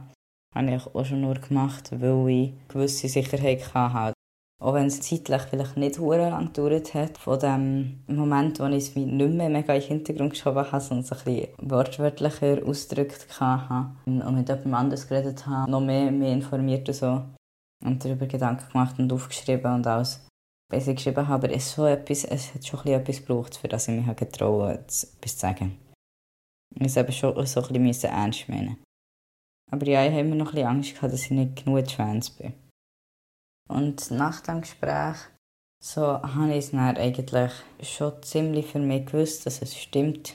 habe 0.54 0.74
ich 0.74 0.86
auch 0.86 1.04
schon 1.04 1.20
nur 1.20 1.34
gemacht, 1.34 1.90
weil 1.92 2.28
ich 2.28 2.52
gewisse 2.68 3.08
Sicherheit 3.08 3.74
hatte. 3.74 4.14
Auch 4.62 4.74
wenn 4.74 4.86
es 4.86 5.00
zeitlich 5.00 5.42
vielleicht 5.42 5.76
nicht 5.76 5.96
sehr 5.96 6.30
lang 6.30 6.52
gedauert 6.52 6.94
hat, 6.94 7.18
von 7.18 7.38
dem 7.38 8.04
Moment, 8.06 8.60
wo 8.60 8.66
ich 8.66 8.76
es 8.76 8.96
nicht 8.96 9.34
mehr 9.34 9.50
mega 9.50 9.74
in 9.74 9.80
den 9.80 9.88
Hintergrund 9.88 10.30
geschoben 10.30 10.64
habe, 10.70 10.80
sondern 10.80 11.04
es 11.04 11.12
ein 11.12 11.24
bisschen 11.24 11.48
wortwörtlicher 11.58 12.66
ausgedrückt 12.66 13.40
habe 13.40 13.96
und 14.06 14.34
mit 14.34 14.48
jemandem 14.48 14.74
anders 14.74 15.08
geredet 15.08 15.46
habe, 15.46 15.70
noch 15.70 15.80
mehr 15.80 16.10
mich 16.10 16.32
informiert 16.32 16.88
und 16.88 16.94
so. 16.94 17.22
Und 17.84 18.04
darüber 18.04 18.26
Gedanken 18.26 18.68
gemacht 18.72 18.98
und 18.98 19.12
aufgeschrieben 19.12 19.74
und 19.74 19.86
alles. 19.86 20.26
Ich 20.72 20.86
geschrieben 20.86 21.28
habe, 21.28 21.46
aber 21.46 21.54
es, 21.54 21.72
so 21.72 21.86
etwas, 21.86 22.24
es 22.24 22.54
hat 22.54 22.66
schon 22.66 22.86
etwas 22.86 23.18
gebraucht, 23.18 23.56
für 23.56 23.68
das 23.68 23.86
ich 23.86 23.94
mich 23.94 24.16
getraut 24.16 24.70
etwas 24.70 25.10
zu 25.20 25.28
sagen. 25.28 25.78
Ich 26.74 26.80
musste 26.80 27.12
schon 27.12 27.46
so 27.46 27.62
ein 27.62 27.82
bisschen 27.84 28.10
ernst 28.10 28.48
meinen. 28.48 28.82
Aber 29.70 29.86
ja, 29.86 30.04
ich 30.04 30.10
habe 30.10 30.20
immer 30.20 30.34
noch 30.34 30.48
ein 30.48 30.54
bisschen 30.54 30.68
Angst 30.68 30.94
gehabt, 30.94 31.12
dass 31.12 31.22
ich 31.22 31.30
nicht 31.30 31.64
genug 31.64 31.90
Fans 31.90 32.30
bin. 32.30 32.54
Und 33.68 34.10
nach 34.10 34.40
dem 34.40 34.62
Gespräch 34.62 35.16
so 35.84 36.22
habe 36.22 36.52
ich 36.52 36.64
es 36.64 36.70
dann 36.70 36.96
eigentlich 36.96 37.52
schon 37.82 38.22
ziemlich 38.22 38.66
für 38.66 38.78
mich 38.78 39.04
gewusst, 39.04 39.44
dass 39.44 39.60
es 39.60 39.76
stimmt. 39.76 40.34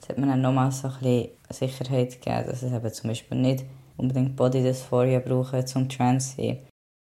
Es 0.00 0.08
hat 0.08 0.18
mir 0.18 0.28
dann 0.28 0.42
nochmal 0.42 0.70
so 0.70 0.86
ein 0.86 0.98
bisschen 1.00 1.30
Sicherheit 1.50 2.12
gegeben, 2.12 2.46
dass 2.46 2.62
es 2.62 2.72
eben 2.72 2.92
zum 2.92 3.08
Beispiel 3.08 3.36
nicht 3.36 3.64
unbedingt 3.98 4.36
Body 4.36 4.62
Dysphoria 4.62 5.18
brauche, 5.18 5.64
zum 5.64 5.88
trans 5.88 6.30
zu 6.30 6.42
sein. 6.42 6.66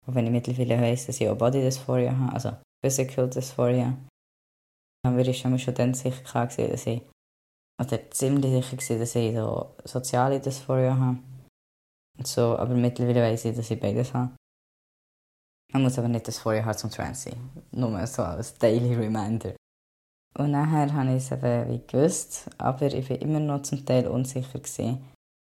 Auch 0.07 0.15
wenn 0.15 0.25
ich 0.25 0.31
mittlerweile 0.31 0.81
weiss, 0.81 1.05
dass 1.05 1.21
ich 1.21 1.29
auch 1.29 1.37
Body 1.37 1.61
Dysphoria 1.61 2.17
habe. 2.17 2.33
Also 2.33 2.57
Physical 2.83 3.29
Dysphoria. 3.29 3.97
Ich 5.05 5.43
war 5.43 5.51
mir 5.51 5.59
schon 5.59 5.73
dann 5.75 5.93
sicher 5.93 6.23
klar, 6.23 6.47
gewesen, 6.47 6.71
dass 6.71 6.85
ich, 6.85 7.01
oder 7.79 8.11
ziemlich 8.11 8.51
sicher, 8.51 8.75
gewesen, 8.75 8.99
dass 8.99 9.15
ich 9.15 9.35
so 9.35 9.75
soziale 9.85 10.39
Dysphoria 10.39 10.97
habe. 10.97 11.19
Und 12.17 12.27
so, 12.27 12.57
aber 12.57 12.73
mittlerweile 12.73 13.21
weiß 13.21 13.45
ich, 13.45 13.55
dass 13.55 13.71
ich 13.71 13.79
beides 13.79 14.13
habe. 14.13 14.35
Man 15.71 15.83
muss 15.83 15.99
aber 15.99 16.07
nicht 16.07 16.27
das 16.27 16.39
vorher 16.39 16.65
haben 16.65 16.77
zum 16.77 16.89
Trans 16.89 17.23
sein. 17.23 17.49
Nur 17.71 18.05
so 18.07 18.23
als 18.23 18.55
Daily 18.55 18.95
Reminder. 18.95 19.55
Und 20.37 20.51
nachher 20.51 20.93
habe 20.93 21.15
ich 21.15 21.23
es 21.23 21.31
eben 21.31 21.69
wie 21.69 21.85
gewusst, 21.85 22.49
aber 22.57 22.87
ich 22.87 23.09
war 23.09 23.21
immer 23.21 23.39
noch 23.39 23.61
zum 23.61 23.85
Teil 23.85 24.07
unsicher. 24.07 24.59
Gewesen. 24.59 25.05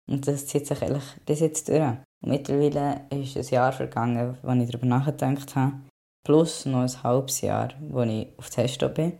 Und 0.09 0.27
das 0.27 0.47
zieht 0.47 0.67
sich 0.67 0.81
eigentlich 0.81 1.03
bis 1.25 1.39
jetzt 1.39 1.69
durch. 1.69 1.81
Und 1.81 2.29
mittlerweile 2.29 3.05
ist 3.09 3.37
ein 3.37 3.47
Jahr 3.47 3.71
vergangen, 3.71 4.37
wo 4.41 4.51
ich 4.51 4.69
darüber 4.69 4.87
nachgedacht 4.87 5.55
habe. 5.55 5.73
Plus 6.25 6.65
noch 6.65 6.81
ein 6.81 7.03
halbes 7.03 7.41
Jahr, 7.41 7.69
wo 7.81 8.01
ich 8.01 8.27
auf 8.37 8.49
Testo 8.49 8.89
bin. 8.89 9.19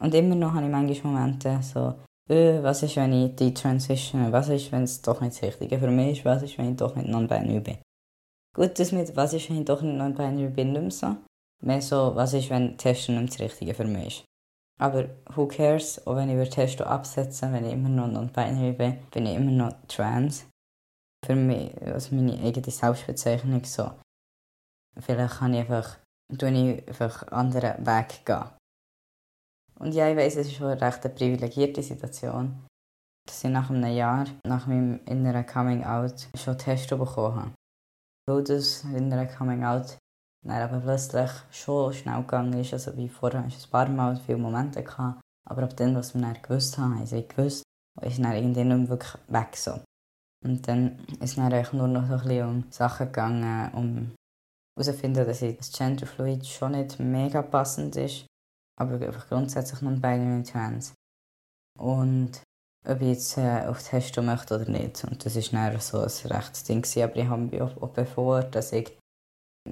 Und 0.00 0.14
immer 0.14 0.34
noch 0.34 0.52
habe 0.52 0.66
ich 0.66 0.70
manchmal 0.70 1.12
Momente 1.12 1.60
so, 1.62 1.94
äh, 2.28 2.62
was 2.62 2.82
ist, 2.82 2.96
wenn 2.96 3.12
ich 3.12 3.34
die 3.36 3.54
Transition, 3.54 4.30
was 4.30 4.48
ist, 4.48 4.70
wenn 4.70 4.82
es 4.82 5.00
doch 5.00 5.20
nicht 5.20 5.34
das 5.34 5.42
Richtige 5.42 5.78
für 5.78 5.90
mich 5.90 6.18
ist, 6.18 6.24
was 6.24 6.42
ist, 6.42 6.58
wenn 6.58 6.70
ich 6.70 6.76
doch 6.76 6.94
nicht 6.94 7.08
non-binary 7.08 7.60
bin. 7.60 7.78
Gut, 8.54 8.78
das 8.78 8.92
mit, 8.92 9.16
was 9.16 9.32
ist, 9.32 9.48
wenn 9.48 9.60
ich 9.60 9.64
doch 9.64 9.82
nicht 9.82 9.96
non-binary 9.96 10.48
bin, 10.50 10.72
nicht 10.72 10.82
mehr 10.82 10.90
so. 10.90 11.16
Mehr 11.60 11.82
so, 11.82 12.14
was 12.14 12.34
ist, 12.34 12.50
wenn 12.50 12.76
Testen 12.76 13.20
nicht 13.20 13.32
das 13.32 13.40
Richtige 13.40 13.74
für 13.74 13.84
mich 13.84 14.06
ist. 14.06 14.24
Aber 14.80 15.08
who 15.34 15.48
cares, 15.48 16.06
auch 16.06 16.14
wenn 16.16 16.30
ich 16.30 16.50
Testo 16.50 16.84
absetze, 16.84 17.52
wenn 17.52 17.64
ich 17.64 17.72
immer 17.72 17.88
noch 17.88 18.06
non-binary 18.06 18.72
bin, 18.72 18.98
bin 19.10 19.26
ich 19.26 19.36
immer 19.36 19.50
noch 19.50 19.74
trans. 19.88 20.46
Für 21.26 21.34
mich, 21.34 21.76
also 21.82 22.14
meine 22.14 22.38
eigene 22.38 22.70
Selbstbezeichnung 22.70 23.64
so. 23.64 23.90
Vielleicht 25.00 25.38
kann 25.38 25.54
ich 25.54 25.60
einfach, 25.60 25.98
tue 26.38 26.50
ich 26.50 26.88
einfach 26.88 27.26
anderen 27.32 27.84
Weg 27.84 28.24
gehen. 28.24 28.44
Und 29.80 29.92
ja, 29.94 30.08
ich 30.08 30.16
weiß, 30.16 30.36
es 30.36 30.46
ist 30.48 30.54
schon 30.54 30.68
eine 30.68 30.80
recht 30.80 31.02
privilegierte 31.14 31.82
Situation, 31.82 32.64
dass 33.26 33.42
ich 33.44 33.50
nach 33.50 33.70
einem 33.70 33.92
Jahr, 33.92 34.26
nach 34.46 34.66
meinem 34.66 35.00
inneren 35.06 35.46
Coming 35.46 35.84
Out, 35.84 36.28
schon 36.36 36.58
Testo 36.58 36.96
bekommen 36.96 37.36
habe. 37.36 37.52
Weil 38.28 38.44
das 38.44 38.84
innere 38.84 39.26
Coming 39.26 39.64
Out 39.64 39.98
dann 40.48 40.62
aber 40.62 40.80
plötzlich 40.80 41.30
schon 41.50 41.92
schnell 41.92 42.22
gegangen 42.22 42.58
ist, 42.60 42.72
also 42.72 42.96
wie 42.96 43.08
vorher 43.08 43.44
ich 43.46 43.56
ein 43.56 43.70
paar 43.70 43.88
Mal 43.88 44.16
viele 44.16 44.38
Momente 44.38 44.82
gehabt, 44.82 45.20
aber 45.48 45.62
ab 45.62 45.76
dem, 45.76 45.94
was 45.94 46.14
wir 46.14 46.22
dann 46.22 46.42
gewusst 46.42 46.78
haben, 46.78 46.96
haben 46.96 47.06
sie 47.06 47.26
gewusst, 47.26 47.62
ist 48.00 48.18
dann 48.18 48.32
irgendwie 48.32 48.64
nicht 48.64 48.78
mehr 48.78 48.88
wirklich 48.88 49.14
weg 49.28 49.56
so. 49.56 49.80
Und 50.44 50.66
dann 50.68 50.98
ist 51.20 51.36
dann 51.36 51.52
eigentlich 51.52 51.72
nur 51.72 51.88
noch 51.88 52.06
so 52.06 52.14
ein 52.14 52.20
bisschen 52.20 52.48
um 52.48 52.64
Sachen 52.70 53.06
gegangen, 53.06 53.72
um 53.74 54.14
herauszufinden, 54.76 55.26
dass 55.26 55.40
das 55.40 55.72
Genderfluid 55.72 56.46
schon 56.46 56.72
nicht 56.72 56.98
mega 57.00 57.42
passend 57.42 57.96
ist, 57.96 58.26
aber 58.78 58.94
einfach 58.94 59.28
grundsätzlich 59.28 59.82
non 59.82 60.00
binary 60.00 60.44
trans. 60.44 60.94
Und 61.78 62.42
ob 62.86 63.00
ich 63.00 63.08
jetzt 63.08 63.36
äh, 63.36 63.66
auf 63.66 63.82
Testo 63.82 64.22
möchte 64.22 64.54
oder 64.54 64.70
nicht. 64.70 65.04
Und 65.04 65.24
das 65.24 65.36
war 65.36 65.70
dann 65.70 65.80
so 65.80 65.98
ein 65.98 66.32
rechtes 66.32 66.64
Ding. 66.64 66.82
Gewesen. 66.82 67.02
Aber 67.02 67.16
ich 67.16 67.28
habe 67.28 67.64
auch 67.64 67.88
bevor, 67.90 68.42
dass 68.42 68.72
ich 68.72 68.96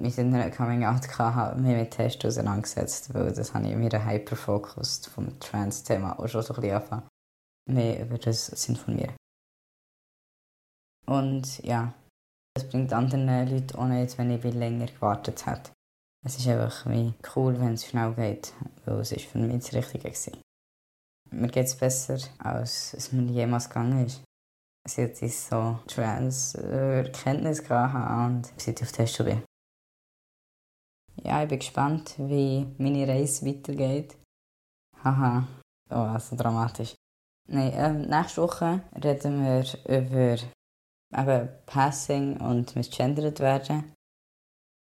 mit 0.01 0.17
einer 0.19 0.51
Coming 0.51 0.85
Out 0.85 1.07
hatte, 1.19 1.59
mich 1.59 1.75
mit 1.75 1.91
Testo 1.91 2.27
auseinandergesetzt, 2.27 3.13
weil 3.13 3.31
das 3.31 3.53
habe 3.53 3.65
ich 3.65 3.71
in 3.71 3.81
meinem 3.81 4.07
Hyperfokus 4.07 5.05
vom 5.07 5.39
Trans-Thema 5.39 6.19
auch 6.19 6.27
schon 6.27 6.43
so 6.43 6.53
ein 6.53 6.61
bisschen 6.61 6.75
angefangen, 6.75 7.07
mehr 7.69 8.01
über 8.01 8.17
das 8.17 8.47
zu 8.47 8.71
informieren. 8.71 9.15
Und 11.05 11.59
ja, 11.63 11.93
das 12.55 12.67
bringt 12.69 12.91
anderen 12.91 13.27
Leuten 13.27 13.77
auch 13.77 13.87
nicht, 13.87 14.17
wenn 14.17 14.31
ich 14.31 14.43
länger 14.43 14.87
gewartet 14.87 15.45
habe. 15.45 15.63
Es 16.25 16.37
ist 16.37 16.47
einfach 16.47 16.85
cool, 17.35 17.59
wenn 17.59 17.73
es 17.73 17.85
schnell 17.85 18.13
geht, 18.13 18.53
weil 18.85 18.99
es 18.99 19.09
für 19.09 19.37
mich 19.37 19.63
das 19.63 19.73
Richtige 19.73 20.09
war. 20.09 20.41
Mir 21.31 21.47
geht 21.47 21.67
es 21.67 21.77
besser, 21.77 22.17
als 22.39 22.93
es 22.93 23.11
mir 23.11 23.23
jemals 23.31 23.69
gegangen 23.69 24.05
ist. 24.05 24.23
Seit 24.87 25.21
ich 25.21 25.37
so 25.37 25.79
Trans-Erkenntnis 25.87 27.69
hatte 27.69 28.25
und 28.25 28.53
seit 28.57 28.81
ich 28.81 28.87
auf 28.87 28.91
Test 28.91 29.23
bin. 29.23 29.43
Ja, 31.23 31.43
ich 31.43 31.49
bin 31.49 31.59
gespannt, 31.59 32.15
wie 32.17 32.65
meine 32.77 33.07
Reise 33.07 33.45
weitergeht. 33.45 34.15
Haha, 35.03 35.47
oh, 35.89 36.19
so 36.19 36.35
dramatisch. 36.35 36.95
Nein, 37.49 37.71
ähm, 37.75 38.01
nächste 38.01 38.41
Woche 38.41 38.81
reden 39.03 39.43
wir 39.43 39.65
über 39.85 40.37
eben 41.13 41.49
Passing 41.65 42.37
und 42.41 42.75
misgendert 42.75 43.39
werden. 43.39 43.93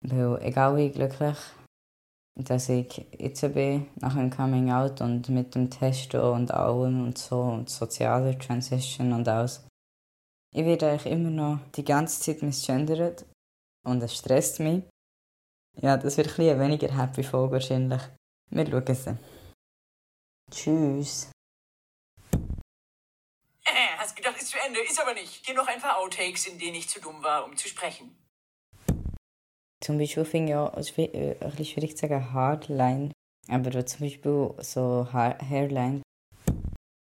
Weil 0.01 0.41
egal 0.41 0.77
wie 0.77 0.91
glücklich 0.91 1.37
dass 2.43 2.69
ich 2.69 3.05
jetzt 3.17 3.41
bin, 3.53 3.87
nach 3.95 4.15
dem 4.15 4.29
Coming 4.29 4.71
Out 4.71 5.01
und 5.01 5.27
mit 5.29 5.55
dem 5.55 5.69
Testo 5.69 6.33
und 6.33 6.51
allem 6.51 7.03
und 7.03 7.17
so 7.17 7.41
und 7.41 7.69
sozialer 7.69 8.37
Transition 8.37 9.13
und 9.13 9.27
alles. 9.27 9.65
Ich 10.55 10.65
werde 10.65 10.89
eigentlich 10.89 11.11
immer 11.11 11.29
noch 11.29 11.59
die 11.75 11.83
ganze 11.83 12.21
Zeit 12.21 12.41
misgendert 12.41 13.25
und 13.85 14.01
es 14.01 14.15
stresst 14.15 14.59
mich. 14.59 14.83
Ja, 15.77 15.97
das 15.97 16.17
wird 16.17 16.37
ein 16.39 16.49
eine 16.49 16.59
weniger 16.59 16.95
happy 16.95 17.23
Folge 17.23 17.53
wahrscheinlich. 17.53 18.01
Wir 18.49 18.65
schauen 18.65 18.83
es. 18.87 19.05
Tschüss. 20.51 21.31
Äh, 23.65 23.97
hast 23.97 24.15
gedacht, 24.15 24.37
ist 24.37 24.49
zu 24.49 24.57
Ende, 24.59 24.79
ist 24.81 24.99
aber 24.99 25.13
nicht. 25.13 25.45
Hier 25.45 25.55
noch 25.55 25.67
ein 25.67 25.79
paar 25.79 25.97
Outtakes, 25.99 26.47
in 26.47 26.57
denen 26.57 26.75
ich 26.75 26.89
zu 26.89 26.99
dumm 26.99 27.23
war, 27.23 27.45
um 27.45 27.55
zu 27.55 27.67
sprechen. 27.67 28.15
Zum 29.81 29.97
Beispiel 29.97 30.25
finde 30.25 30.51
ich 30.51 30.57
auch, 30.57 30.73
es 30.75 30.89
ist 30.89 30.97
äh, 30.97 31.37
ein 31.39 31.49
bisschen 31.51 31.65
schwierig 31.65 31.95
zu 31.95 32.07
sagen, 32.07 32.33
Hardline. 32.33 33.11
Aber 33.47 33.85
zum 33.85 33.99
Beispiel 34.01 34.53
so 34.59 35.07
ha 35.13 35.37
Hairline. 35.39 36.01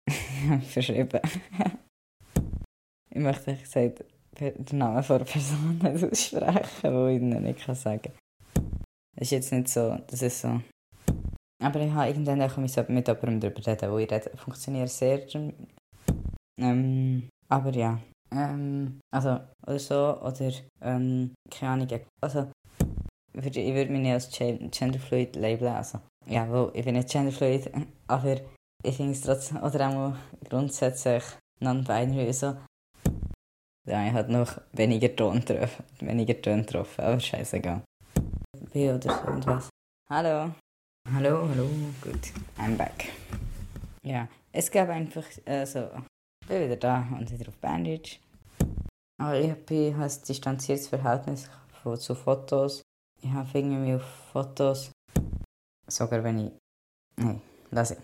verschrieben. 0.68 1.20
ich 3.10 3.18
möchte 3.18 3.50
ehrlich 3.50 3.64
gesagt 3.64 4.04
den 4.38 4.78
Namen 4.78 5.02
von 5.02 5.16
einer 5.16 5.24
Person 5.24 5.78
nicht 5.78 6.04
aussprechen, 6.04 7.08
die 7.08 7.16
ich 7.16 7.22
ihnen 7.22 7.42
nicht 7.42 7.60
sagen 7.60 8.02
kann. 8.02 8.12
Es 9.20 9.26
ist 9.26 9.32
jetzt 9.32 9.52
nicht 9.52 9.68
so, 9.68 9.98
das 10.06 10.22
ist 10.22 10.40
so. 10.40 10.62
Aber 11.62 11.80
ich 11.80 11.92
habe 11.92 12.08
irgendwann 12.08 12.40
auch 12.40 12.56
mit 12.56 12.74
jemandem 12.74 13.04
darüber 13.04 13.66
reden, 13.66 13.92
wo 13.92 13.98
ich 13.98 14.10
rede, 14.10 14.30
funktioniert 14.34 14.88
sehr. 14.88 15.26
Ähm, 16.58 17.28
aber 17.50 17.70
ja. 17.74 18.00
Ähm, 18.32 18.98
also, 19.12 19.40
oder 19.66 19.78
so, 19.78 20.20
oder, 20.22 20.52
ähm, 20.80 21.34
keine 21.50 21.72
Ahnung. 21.72 22.00
Also, 22.22 22.50
ich 23.34 23.74
würde 23.74 23.92
mich 23.92 24.00
nicht 24.00 24.12
als 24.12 24.30
Genderfluid 24.30 25.36
labeln, 25.36 25.74
also, 25.74 26.00
ja, 26.26 26.50
weil 26.50 26.70
ich 26.72 26.84
bin 26.86 26.94
nicht 26.94 27.10
Genderfluid, 27.10 27.70
aber 28.06 28.36
ich 28.82 28.96
finde 28.96 29.12
es 29.12 29.20
trotzdem, 29.20 29.58
oder 29.62 29.90
auch 29.90 30.48
grundsätzlich 30.48 31.24
non-binary 31.60 32.32
so. 32.32 32.56
Ja, 33.86 34.06
ich 34.06 34.12
habe 34.14 34.32
noch 34.32 34.62
weniger 34.72 35.14
Ton 35.14 35.40
getroffen, 35.40 35.84
weniger 36.00 36.40
Ton 36.40 36.62
getroffen, 36.62 37.04
aber 37.04 37.20
scheißegal. 37.20 37.82
B 38.72 38.88
oder 38.88 39.02
so 39.02 39.26
irgendwas. 39.26 39.68
Hallo. 40.08 40.54
Hallo, 41.12 41.48
hallo, 41.48 41.68
gut, 42.02 42.32
I'm 42.56 42.76
back. 42.76 43.08
Ja, 44.02 44.28
es 44.52 44.70
gab 44.70 44.88
einfach, 44.90 45.24
also, 45.44 45.90
bin 46.46 46.64
wieder 46.64 46.76
da 46.76 47.08
und 47.18 47.30
wieder 47.32 47.48
auf 47.48 47.56
Bandage. 47.58 48.18
Aber 49.20 49.40
ich 49.40 49.50
habe 49.50 49.94
ein 50.04 50.10
distanziertes 50.28 50.88
Verhältnis 50.88 51.50
zu 51.98 52.14
Fotos. 52.14 52.82
Ich 53.20 53.30
habe 53.30 53.48
irgendwie 53.58 53.94
auf 53.94 54.04
Fotos, 54.32 54.92
sogar 55.88 56.22
wenn 56.22 56.46
ich. 56.46 56.52
Nein, 57.16 57.42
lass 57.70 57.90
ich. 57.90 57.98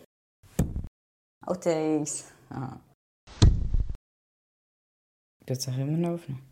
Outtakes. 1.47 2.33
Ah. 2.51 2.77
Tut 5.47 5.61
sich 5.61 5.79
immer 5.79 5.97
noch 5.97 6.15
aufnehmen? 6.15 6.49